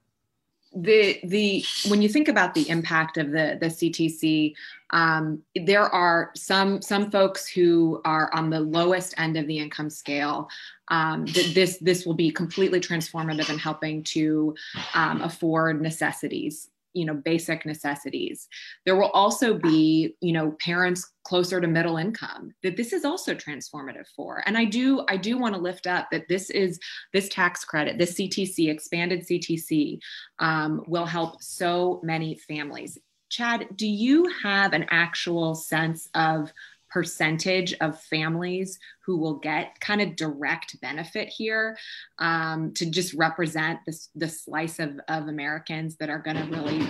the 0.74 1.18
the 1.24 1.64
when 1.88 2.00
you 2.00 2.08
think 2.08 2.28
about 2.28 2.54
the 2.54 2.68
impact 2.68 3.16
of 3.16 3.30
the 3.30 3.58
the 3.60 3.66
CTC, 3.66 4.54
um, 4.90 5.42
there 5.56 5.84
are 5.84 6.30
some 6.36 6.80
some 6.80 7.10
folks 7.10 7.48
who 7.48 8.00
are 8.04 8.32
on 8.34 8.50
the 8.50 8.60
lowest 8.60 9.14
end 9.18 9.36
of 9.36 9.46
the 9.46 9.58
income 9.58 9.90
scale. 9.90 10.48
Um, 10.88 11.24
th- 11.24 11.54
this 11.54 11.78
this 11.78 12.06
will 12.06 12.14
be 12.14 12.30
completely 12.30 12.80
transformative 12.80 13.50
in 13.50 13.58
helping 13.58 14.04
to 14.04 14.54
um, 14.94 15.22
afford 15.22 15.80
necessities 15.82 16.68
you 16.92 17.04
know 17.04 17.14
basic 17.14 17.64
necessities. 17.66 18.48
There 18.84 18.96
will 18.96 19.10
also 19.10 19.54
be 19.54 20.16
you 20.20 20.32
know 20.32 20.56
parents 20.60 21.12
closer 21.24 21.60
to 21.60 21.66
middle 21.66 21.96
income 21.96 22.52
that 22.62 22.76
this 22.76 22.92
is 22.92 23.04
also 23.04 23.34
transformative 23.34 24.06
for. 24.16 24.42
And 24.46 24.56
i 24.56 24.64
do 24.64 25.04
i 25.08 25.16
do 25.16 25.38
want 25.38 25.54
to 25.54 25.60
lift 25.60 25.86
up 25.86 26.08
that 26.10 26.28
this 26.28 26.50
is 26.50 26.78
this 27.12 27.28
tax 27.28 27.64
credit 27.64 27.98
this 27.98 28.14
ctc 28.14 28.68
expanded 28.68 29.20
ctc 29.20 29.98
um, 30.38 30.82
will 30.86 31.06
help 31.06 31.42
so 31.42 32.00
many 32.02 32.34
families. 32.36 32.98
Chad 33.28 33.68
do 33.76 33.86
you 33.86 34.30
have 34.42 34.72
an 34.72 34.86
actual 34.90 35.54
sense 35.54 36.08
of 36.14 36.52
percentage 36.90 37.74
of 37.80 38.00
families 38.00 38.78
who 39.04 39.18
will 39.18 39.38
get 39.38 39.78
kind 39.80 40.00
of 40.00 40.16
direct 40.16 40.80
benefit 40.80 41.28
here 41.28 41.76
um, 42.18 42.72
to 42.74 42.90
just 42.90 43.14
represent 43.14 43.80
this 43.86 44.08
the 44.14 44.28
slice 44.28 44.78
of, 44.78 45.00
of 45.08 45.28
Americans 45.28 45.96
that 45.96 46.10
are 46.10 46.18
going 46.18 46.36
to 46.36 46.44
really 46.44 46.86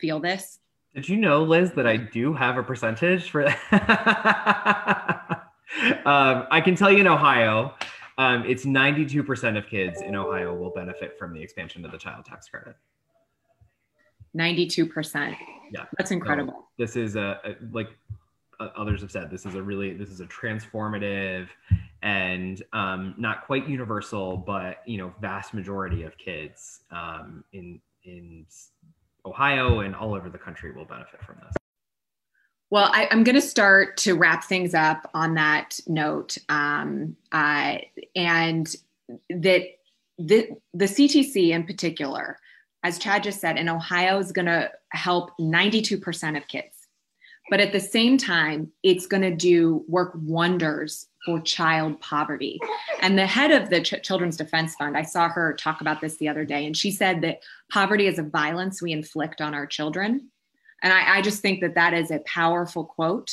feel 0.00 0.20
this. 0.20 0.58
Did 0.94 1.08
you 1.08 1.16
know, 1.16 1.44
Liz, 1.44 1.72
that 1.72 1.86
I 1.86 1.96
do 1.96 2.34
have 2.34 2.56
a 2.56 2.62
percentage 2.62 3.30
for 3.30 3.44
that? 3.44 3.58
um, 6.04 6.46
I 6.50 6.60
can 6.60 6.74
tell 6.74 6.90
you 6.90 6.98
in 6.98 7.06
Ohio, 7.06 7.74
um, 8.18 8.44
it's 8.44 8.64
92% 8.64 9.56
of 9.56 9.68
kids 9.68 10.00
in 10.00 10.16
Ohio 10.16 10.54
will 10.54 10.70
benefit 10.70 11.16
from 11.16 11.32
the 11.32 11.40
expansion 11.40 11.84
of 11.84 11.92
the 11.92 11.98
child 11.98 12.24
tax 12.24 12.48
credit. 12.48 12.74
92%. 14.36 15.36
Yeah. 15.72 15.84
That's 15.96 16.10
incredible. 16.10 16.52
So 16.52 16.66
this 16.76 16.96
is 16.96 17.16
a, 17.16 17.40
a, 17.44 17.54
like 17.72 17.88
others 18.76 19.00
have 19.00 19.10
said 19.10 19.30
this 19.30 19.46
is 19.46 19.54
a 19.54 19.62
really 19.62 19.94
this 19.94 20.10
is 20.10 20.20
a 20.20 20.26
transformative 20.26 21.48
and 22.02 22.62
um, 22.72 23.14
not 23.18 23.44
quite 23.46 23.68
universal 23.68 24.36
but 24.36 24.78
you 24.86 24.98
know 24.98 25.12
vast 25.20 25.54
majority 25.54 26.02
of 26.02 26.16
kids 26.18 26.80
um, 26.90 27.44
in 27.52 27.80
in 28.04 28.46
ohio 29.26 29.80
and 29.80 29.94
all 29.94 30.14
over 30.14 30.30
the 30.30 30.38
country 30.38 30.72
will 30.72 30.84
benefit 30.84 31.22
from 31.22 31.36
this. 31.44 31.54
Well 32.70 32.90
I, 32.92 33.08
am 33.10 33.24
going 33.24 33.34
to 33.34 33.42
start 33.42 33.96
to 33.98 34.14
wrap 34.14 34.44
things 34.44 34.74
up 34.74 35.10
on 35.14 35.34
that 35.34 35.80
note. 35.86 36.36
Um, 36.48 37.16
uh, 37.32 37.78
and 38.14 38.74
that 39.28 39.62
the, 40.18 40.50
the 40.74 40.84
ctc 40.84 41.48
in 41.48 41.64
particular 41.64 42.38
as 42.82 42.98
chad 42.98 43.22
just 43.22 43.40
said 43.40 43.56
in 43.56 43.68
ohio 43.68 44.18
is 44.18 44.32
going 44.32 44.46
to 44.46 44.70
help 44.90 45.36
92% 45.38 46.36
of 46.36 46.46
kids 46.46 46.79
but 47.50 47.60
at 47.60 47.72
the 47.72 47.80
same 47.80 48.16
time, 48.16 48.70
it's 48.82 49.06
going 49.06 49.22
to 49.22 49.34
do 49.34 49.84
work 49.88 50.12
wonders 50.14 51.08
for 51.26 51.40
child 51.40 52.00
poverty. 52.00 52.58
And 53.00 53.18
the 53.18 53.26
head 53.26 53.50
of 53.50 53.68
the 53.68 53.82
Ch- 53.82 54.02
Children's 54.02 54.36
Defense 54.36 54.74
Fund, 54.76 54.96
I 54.96 55.02
saw 55.02 55.28
her 55.28 55.54
talk 55.54 55.80
about 55.80 56.00
this 56.00 56.16
the 56.16 56.28
other 56.28 56.44
day, 56.44 56.64
and 56.64 56.76
she 56.76 56.90
said 56.90 57.20
that 57.22 57.40
poverty 57.70 58.06
is 58.06 58.18
a 58.18 58.22
violence 58.22 58.80
we 58.80 58.92
inflict 58.92 59.40
on 59.40 59.54
our 59.54 59.66
children. 59.66 60.30
And 60.82 60.92
I, 60.92 61.18
I 61.18 61.22
just 61.22 61.42
think 61.42 61.60
that 61.60 61.74
that 61.74 61.92
is 61.92 62.10
a 62.10 62.20
powerful 62.20 62.84
quote. 62.84 63.30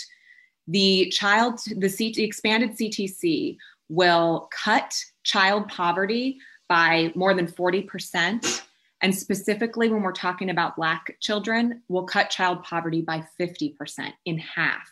The 0.68 1.10
child, 1.12 1.60
the, 1.78 1.90
CT, 1.90 2.18
expanded 2.18 2.72
CTC 2.72 3.56
will 3.88 4.50
cut 4.52 4.94
child 5.24 5.70
poverty 5.70 6.40
by 6.68 7.14
more 7.16 7.34
than 7.34 7.48
40%. 7.48 8.64
And 9.02 9.14
specifically, 9.14 9.90
when 9.90 10.02
we're 10.02 10.12
talking 10.12 10.50
about 10.50 10.76
Black 10.76 11.18
children, 11.20 11.82
will 11.88 12.06
cut 12.06 12.30
child 12.30 12.64
poverty 12.64 13.02
by 13.02 13.24
50% 13.40 14.12
in 14.26 14.40
half. 14.40 14.90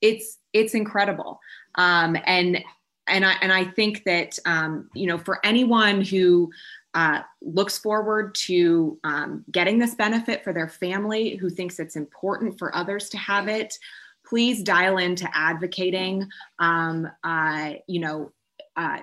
It's 0.00 0.38
it's 0.52 0.74
incredible, 0.74 1.40
um, 1.74 2.16
and 2.24 2.58
and 3.06 3.24
I 3.24 3.34
and 3.42 3.52
I 3.52 3.64
think 3.64 4.04
that 4.04 4.38
um, 4.46 4.88
you 4.94 5.06
know 5.06 5.18
for 5.18 5.44
anyone 5.44 6.00
who 6.00 6.50
uh, 6.94 7.20
looks 7.42 7.78
forward 7.78 8.34
to 8.34 8.98
um, 9.04 9.44
getting 9.52 9.78
this 9.78 9.94
benefit 9.94 10.42
for 10.42 10.52
their 10.52 10.68
family, 10.68 11.36
who 11.36 11.50
thinks 11.50 11.78
it's 11.78 11.96
important 11.96 12.58
for 12.58 12.74
others 12.74 13.10
to 13.10 13.18
have 13.18 13.46
it, 13.48 13.78
please 14.26 14.62
dial 14.62 14.98
into 14.98 15.28
advocating. 15.34 16.28
Um, 16.58 17.10
uh, 17.22 17.74
you 17.86 18.00
know, 18.00 18.32
uh, 18.76 19.00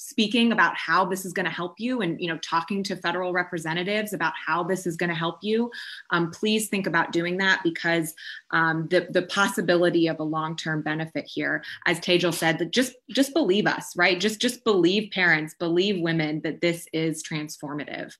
speaking 0.00 0.52
about 0.52 0.76
how 0.76 1.04
this 1.04 1.24
is 1.24 1.32
going 1.32 1.46
to 1.46 1.52
help 1.52 1.78
you 1.78 2.00
and 2.00 2.20
you 2.20 2.28
know 2.28 2.38
talking 2.38 2.82
to 2.82 2.96
federal 2.96 3.32
representatives 3.32 4.12
about 4.12 4.32
how 4.34 4.62
this 4.62 4.86
is 4.86 4.96
going 4.96 5.10
to 5.10 5.14
help 5.14 5.38
you 5.42 5.70
um, 6.10 6.30
please 6.30 6.68
think 6.68 6.86
about 6.86 7.12
doing 7.12 7.36
that 7.36 7.60
because 7.62 8.14
um, 8.50 8.88
the, 8.88 9.06
the 9.10 9.22
possibility 9.22 10.06
of 10.08 10.18
a 10.18 10.24
long-term 10.24 10.82
benefit 10.82 11.26
here. 11.26 11.62
As 11.86 12.00
Tejal 12.00 12.34
said 12.34 12.72
just 12.72 12.94
just 13.10 13.34
believe 13.34 13.66
us 13.66 13.94
right? 13.96 14.18
Just 14.18 14.40
just 14.40 14.64
believe 14.64 15.10
parents 15.10 15.54
believe 15.54 16.00
women 16.00 16.40
that 16.44 16.60
this 16.60 16.86
is 16.92 17.22
transformative. 17.22 18.12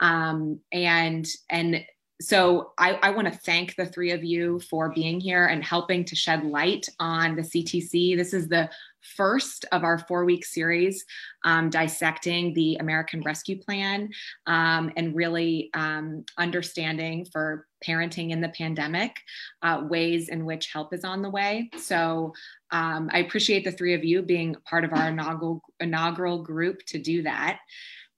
Um, 0.00 0.60
and 0.72 1.26
and 1.50 1.84
so 2.20 2.72
I, 2.78 2.98
I 3.02 3.10
want 3.10 3.32
to 3.32 3.38
thank 3.38 3.74
the 3.74 3.86
three 3.86 4.12
of 4.12 4.22
you 4.22 4.60
for 4.60 4.90
being 4.90 5.20
here 5.20 5.46
and 5.46 5.64
helping 5.64 6.04
to 6.04 6.16
shed 6.16 6.44
light 6.44 6.86
on 7.00 7.34
the 7.34 7.42
CTC. 7.42 8.16
This 8.16 8.32
is 8.32 8.48
the 8.48 8.70
first 9.02 9.64
of 9.72 9.84
our 9.84 9.98
four 9.98 10.24
week 10.24 10.44
series 10.44 11.04
um, 11.44 11.70
dissecting 11.70 12.54
the 12.54 12.76
American 12.76 13.22
Rescue 13.22 13.58
Plan 13.58 14.10
um, 14.46 14.90
and 14.96 15.14
really 15.14 15.70
um, 15.74 16.24
understanding 16.38 17.24
for 17.24 17.66
parenting 17.86 18.30
in 18.30 18.40
the 18.40 18.48
pandemic 18.50 19.16
uh, 19.62 19.82
ways 19.88 20.28
in 20.28 20.44
which 20.44 20.72
help 20.72 20.94
is 20.94 21.04
on 21.04 21.22
the 21.22 21.30
way. 21.30 21.68
So 21.76 22.32
um, 22.70 23.10
I 23.12 23.18
appreciate 23.18 23.64
the 23.64 23.72
three 23.72 23.94
of 23.94 24.04
you 24.04 24.22
being 24.22 24.56
part 24.64 24.84
of 24.84 24.92
our 24.92 25.08
inaugural, 25.08 25.60
inaugural 25.80 26.42
group 26.42 26.84
to 26.86 26.98
do 26.98 27.22
that. 27.22 27.58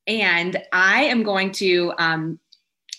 And 0.06 0.62
I 0.72 1.04
am 1.04 1.22
going 1.22 1.50
to 1.52 1.94
um, 1.98 2.38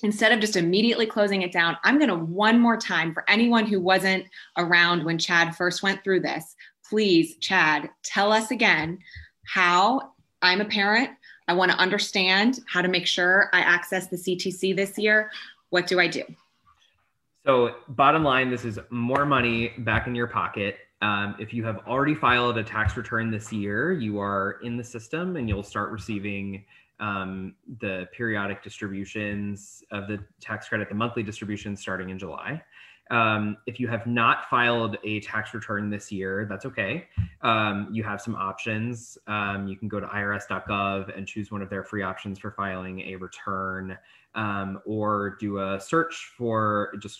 instead 0.04 0.32
of 0.32 0.40
just 0.40 0.56
immediately 0.56 1.06
closing 1.06 1.42
it 1.42 1.52
down, 1.52 1.78
I'm 1.84 1.98
going 1.98 2.10
to 2.10 2.16
one 2.16 2.60
more 2.60 2.78
time 2.78 3.14
for 3.14 3.24
anyone 3.28 3.66
who 3.66 3.80
wasn't 3.80 4.26
around 4.58 5.04
when 5.04 5.18
Chad 5.18 5.56
first 5.56 5.84
went 5.84 6.04
through 6.04 6.22
this. 6.22 6.56
Please, 6.90 7.38
Chad, 7.38 7.90
tell 8.04 8.32
us 8.32 8.52
again 8.52 9.00
how 9.44 10.14
I'm 10.42 10.62
a 10.62 10.66
parent. 10.66 11.10
I 11.48 11.54
want 11.54 11.72
to 11.72 11.78
understand 11.78 12.60
how 12.68 12.82
to 12.82 12.88
make 12.88 13.08
sure 13.08 13.50
I 13.54 13.60
access 13.60 14.08
the 14.08 14.18
CTC 14.18 14.76
this 14.76 14.98
year. 14.98 15.32
What 15.70 15.88
do 15.88 16.00
I 16.00 16.08
do? 16.08 16.24
So, 17.46 17.76
bottom 17.90 18.24
line, 18.24 18.50
this 18.50 18.66
is 18.66 18.80
more 18.90 19.26
money 19.26 19.74
back 19.80 20.08
in 20.08 20.16
your 20.16 20.28
pocket. 20.28 20.78
Um, 21.02 21.36
if 21.40 21.54
you 21.54 21.64
have 21.66 21.80
already 21.88 22.16
filed 22.16 22.58
a 22.58 22.64
tax 22.64 22.98
return 22.98 23.30
this 23.30 23.54
year, 23.54 23.92
you 23.94 24.20
are 24.20 24.60
in 24.64 24.78
the 24.78 24.84
system 24.84 25.36
and 25.36 25.48
you'll 25.48 25.62
start 25.62 25.92
receiving 25.92 26.66
um, 27.00 27.56
the 27.82 28.08
periodic 28.14 28.64
distributions 28.64 29.84
of 29.92 30.08
the 30.08 30.20
tax 30.40 30.70
credit, 30.70 30.90
the 30.90 30.96
monthly 30.96 31.22
distributions 31.22 31.82
starting 31.82 32.10
in 32.10 32.18
July. 32.18 32.62
Um, 33.12 33.58
if 33.68 33.80
you 33.80 33.88
have 33.88 34.08
not 34.08 34.50
filed 34.50 34.98
a 35.04 35.20
tax 35.20 35.54
return 35.54 35.90
this 35.90 36.12
year, 36.12 36.48
that's 36.50 36.66
okay. 36.66 37.08
Um, 37.42 37.88
you 37.92 38.04
have 38.04 38.20
some 38.20 38.36
options. 38.36 39.18
Um, 39.28 39.68
you 39.68 39.76
can 39.76 39.88
go 39.88 40.00
to 40.00 40.08
irs.gov 40.08 41.16
and 41.16 41.28
choose 41.28 41.52
one 41.52 41.62
of 41.62 41.70
their 41.70 41.84
free 41.84 42.02
options 42.02 42.40
for 42.40 42.52
filing 42.52 43.02
a 43.02 43.16
return 43.16 43.98
um, 44.34 44.82
or 44.86 45.38
do 45.40 45.60
a 45.60 45.80
search 45.80 46.34
for 46.38 46.94
just 47.00 47.20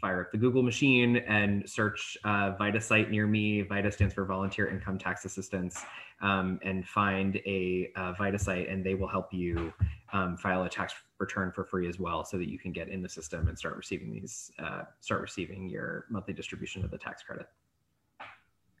fire 0.00 0.22
up 0.22 0.32
the 0.32 0.38
Google 0.38 0.62
machine 0.62 1.16
and 1.16 1.68
search 1.68 2.16
uh, 2.24 2.52
VITA 2.58 2.80
site 2.80 3.10
near 3.10 3.26
me. 3.26 3.62
VITA 3.62 3.90
stands 3.92 4.14
for 4.14 4.24
Volunteer 4.24 4.68
Income 4.68 4.98
Tax 4.98 5.24
Assistance, 5.24 5.82
um, 6.20 6.58
and 6.62 6.86
find 6.86 7.36
a 7.46 7.90
uh, 7.96 8.12
VITA 8.12 8.38
site, 8.38 8.68
and 8.68 8.84
they 8.84 8.94
will 8.94 9.08
help 9.08 9.32
you 9.32 9.72
um, 10.12 10.36
file 10.36 10.64
a 10.64 10.68
tax 10.68 10.94
return 11.20 11.52
for 11.52 11.64
free 11.64 11.88
as 11.88 12.00
well, 12.00 12.24
so 12.24 12.36
that 12.38 12.48
you 12.48 12.58
can 12.58 12.72
get 12.72 12.88
in 12.88 13.02
the 13.02 13.08
system 13.08 13.46
and 13.48 13.56
start 13.56 13.76
receiving 13.76 14.10
these, 14.10 14.50
uh, 14.58 14.82
start 15.00 15.20
receiving 15.20 15.68
your 15.68 16.06
monthly 16.08 16.34
distribution 16.34 16.84
of 16.84 16.90
the 16.90 16.98
tax 16.98 17.22
credit. 17.22 17.46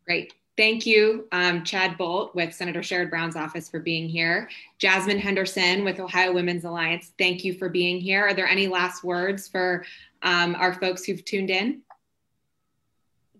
Great. 0.06 0.34
Thank 0.56 0.84
you, 0.84 1.28
um, 1.32 1.64
Chad 1.64 1.96
Bolt 1.96 2.34
with 2.34 2.52
Senator 2.52 2.80
Sherrod 2.80 3.08
Brown's 3.08 3.36
office 3.36 3.68
for 3.68 3.78
being 3.78 4.08
here. 4.08 4.48
Jasmine 4.78 5.18
Henderson 5.18 5.84
with 5.84 6.00
Ohio 6.00 6.32
Women's 6.32 6.64
Alliance, 6.64 7.12
thank 7.18 7.44
you 7.44 7.54
for 7.54 7.68
being 7.68 8.00
here. 8.00 8.26
Are 8.26 8.34
there 8.34 8.48
any 8.48 8.66
last 8.66 9.04
words 9.04 9.48
for 9.48 9.84
um, 10.22 10.54
our 10.56 10.74
folks 10.74 11.04
who've 11.04 11.24
tuned 11.24 11.50
in? 11.50 11.80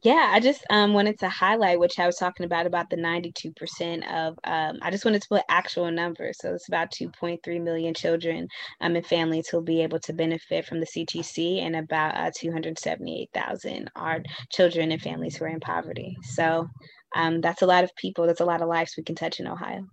Yeah, 0.02 0.30
I 0.32 0.40
just 0.40 0.64
um, 0.70 0.94
wanted 0.94 1.18
to 1.18 1.28
highlight 1.28 1.78
which 1.78 1.98
I 1.98 2.06
was 2.06 2.16
talking 2.16 2.46
about 2.46 2.66
about 2.66 2.88
the 2.88 2.96
92% 2.96 4.10
of. 4.10 4.38
Um, 4.44 4.78
I 4.80 4.90
just 4.90 5.04
wanted 5.04 5.20
to 5.22 5.28
put 5.28 5.42
actual 5.50 5.90
numbers. 5.90 6.38
So 6.40 6.54
it's 6.54 6.68
about 6.68 6.90
2.3 6.90 7.62
million 7.62 7.92
children 7.92 8.48
um, 8.80 8.96
and 8.96 9.06
families 9.06 9.48
who'll 9.48 9.60
be 9.60 9.82
able 9.82 10.00
to 10.00 10.14
benefit 10.14 10.64
from 10.64 10.80
the 10.80 10.86
CTC, 10.86 11.60
and 11.60 11.76
about 11.76 12.16
uh, 12.16 12.30
278,000 12.34 13.90
are 13.94 14.22
children 14.50 14.90
and 14.92 15.02
families 15.02 15.36
who 15.36 15.44
are 15.44 15.48
in 15.48 15.60
poverty. 15.60 16.16
So 16.22 16.68
um, 17.14 17.42
that's 17.42 17.62
a 17.62 17.66
lot 17.66 17.84
of 17.84 17.94
people. 17.96 18.26
That's 18.26 18.40
a 18.40 18.46
lot 18.46 18.62
of 18.62 18.68
lives 18.68 18.94
we 18.96 19.02
can 19.02 19.16
touch 19.16 19.38
in 19.38 19.46
Ohio. 19.46 19.86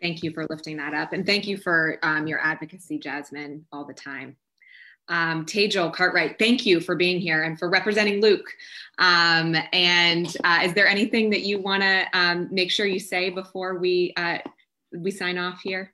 Thank 0.00 0.22
you 0.22 0.32
for 0.32 0.46
lifting 0.48 0.78
that 0.78 0.94
up, 0.94 1.12
and 1.12 1.26
thank 1.26 1.46
you 1.46 1.58
for 1.58 1.98
um, 2.02 2.26
your 2.26 2.40
advocacy, 2.40 2.98
Jasmine, 2.98 3.66
all 3.72 3.84
the 3.84 3.94
time 3.94 4.36
um, 5.08 5.46
Tejal 5.46 5.92
Cartwright, 5.92 6.38
thank 6.38 6.66
you 6.66 6.80
for 6.80 6.96
being 6.96 7.20
here 7.20 7.42
and 7.42 7.58
for 7.58 7.68
representing 7.68 8.20
Luke. 8.20 8.46
Um, 8.98 9.56
and 9.72 10.34
uh, 10.44 10.60
is 10.64 10.74
there 10.74 10.86
anything 10.86 11.30
that 11.30 11.42
you 11.42 11.60
want 11.60 11.82
to 11.82 12.06
um, 12.12 12.48
make 12.50 12.70
sure 12.70 12.86
you 12.86 13.00
say 13.00 13.30
before 13.30 13.78
we 13.78 14.12
uh, 14.16 14.38
we 14.92 15.10
sign 15.10 15.38
off 15.38 15.60
here? 15.62 15.92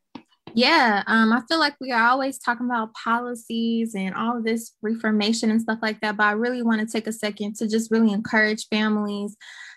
Yeah, 0.55 1.03
um, 1.07 1.33
I 1.33 1.41
feel 1.49 1.59
like 1.59 1.75
we 1.81 1.93
are 1.93 2.11
always 2.11 2.39
talking 2.39 2.67
about 2.67 2.93
policies 2.95 3.95
and 3.95 4.15
all 4.15 4.37
of 4.37 4.45
this 4.45 4.73
reformation 4.83 5.51
and 5.51 5.61
stuff 5.61 5.79
like 5.81 6.01
that, 6.01 6.17
but 6.17 6.25
I 6.25 6.33
really 6.33 6.63
want 6.63 6.81
to 6.81 6.87
take 6.87 7.07
a 7.07 7.13
second 7.13 7.57
to 7.57 7.69
just 7.69 7.91
really 7.91 8.13
encourage 8.13 8.69
families 8.69 9.35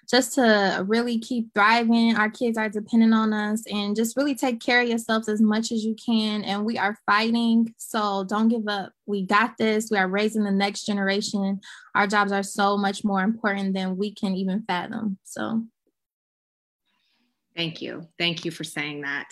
just 0.09 0.33
to 0.35 0.83
really 0.87 1.19
keep 1.19 1.53
thriving. 1.53 2.15
Our 2.15 2.29
kids 2.29 2.57
are 2.57 2.69
dependent 2.69 3.13
on 3.13 3.33
us 3.33 3.63
and 3.71 3.95
just 3.95 4.17
really 4.17 4.35
take 4.35 4.59
care 4.59 4.81
of 4.81 4.87
yourselves 4.87 5.27
as 5.27 5.41
much 5.41 5.71
as 5.71 5.83
you 5.83 5.95
can. 5.95 6.43
And 6.43 6.65
we 6.65 6.77
are 6.77 6.97
fighting. 7.05 7.73
So 7.77 8.23
don't 8.23 8.49
give 8.49 8.67
up. 8.67 8.93
We 9.05 9.25
got 9.25 9.57
this. 9.57 9.89
We 9.89 9.97
are 9.97 10.07
raising 10.07 10.43
the 10.43 10.51
next 10.51 10.85
generation. 10.85 11.61
Our 11.95 12.07
jobs 12.07 12.31
are 12.31 12.43
so 12.43 12.77
much 12.77 13.03
more 13.03 13.21
important 13.21 13.73
than 13.73 13.97
we 13.97 14.13
can 14.13 14.35
even 14.35 14.63
fathom. 14.67 15.17
So 15.23 15.63
thank 17.55 17.81
you. 17.81 18.07
Thank 18.17 18.45
you 18.45 18.51
for 18.51 18.63
saying 18.63 19.01
that. 19.01 19.27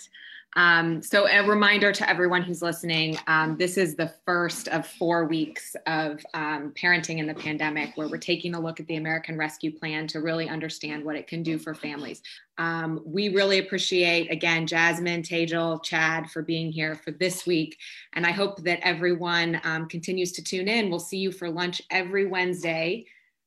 Um, 0.56 1.02
so, 1.02 1.28
a 1.28 1.48
reminder 1.48 1.92
to 1.92 2.10
everyone 2.10 2.44
who's 2.44 2.62
listening 2.62 3.18
um, 3.28 3.58
this 3.58 3.78
is 3.78 3.96
the 3.96 4.14
first 4.26 4.68
of 4.68 4.88
four 4.88 5.26
weeks 5.26 5.76
of 5.88 6.24
um, 6.34 6.72
parenting 6.72 7.18
in 7.18 7.28
the 7.28 7.34
pandemic, 7.34 7.92
where 7.96 8.08
we're 8.08 8.18
taking 8.18 8.54
a 8.56 8.60
look 8.60 8.80
at 8.80 8.88
the 8.88 8.98
American 8.98 9.38
Rescue 9.38 9.78
Plan 9.78 10.08
to 10.08 10.20
really 10.20 10.48
understand 10.50 11.04
what 11.04 11.16
it 11.16 11.28
can 11.28 11.44
do 11.44 11.58
for 11.58 11.74
families. 11.74 12.22
Um, 12.58 13.02
we 13.04 13.30
really 13.30 13.60
appreciate, 13.60 14.32
again, 14.32 14.68
Jasmine, 14.68 15.24
Tejal, 15.24 15.84
Chad 15.84 16.30
for 16.30 16.44
being 16.44 16.72
here 16.72 16.96
for 16.96 17.12
this 17.12 17.48
week. 17.48 17.78
And 18.14 18.26
I 18.26 18.32
hope 18.32 18.62
that 18.64 18.80
everyone 18.84 19.60
um, 19.64 19.88
continues 19.88 20.32
to 20.34 20.44
tune 20.44 20.68
in. 20.68 20.90
We'll 20.90 21.00
see 21.00 21.18
you 21.18 21.32
for 21.32 21.50
lunch 21.50 21.82
every 21.90 22.28
Wednesday 22.28 23.06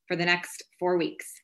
for 0.09 0.17
the 0.17 0.25
next 0.25 0.65
four 0.79 0.97
weeks. 0.97 1.41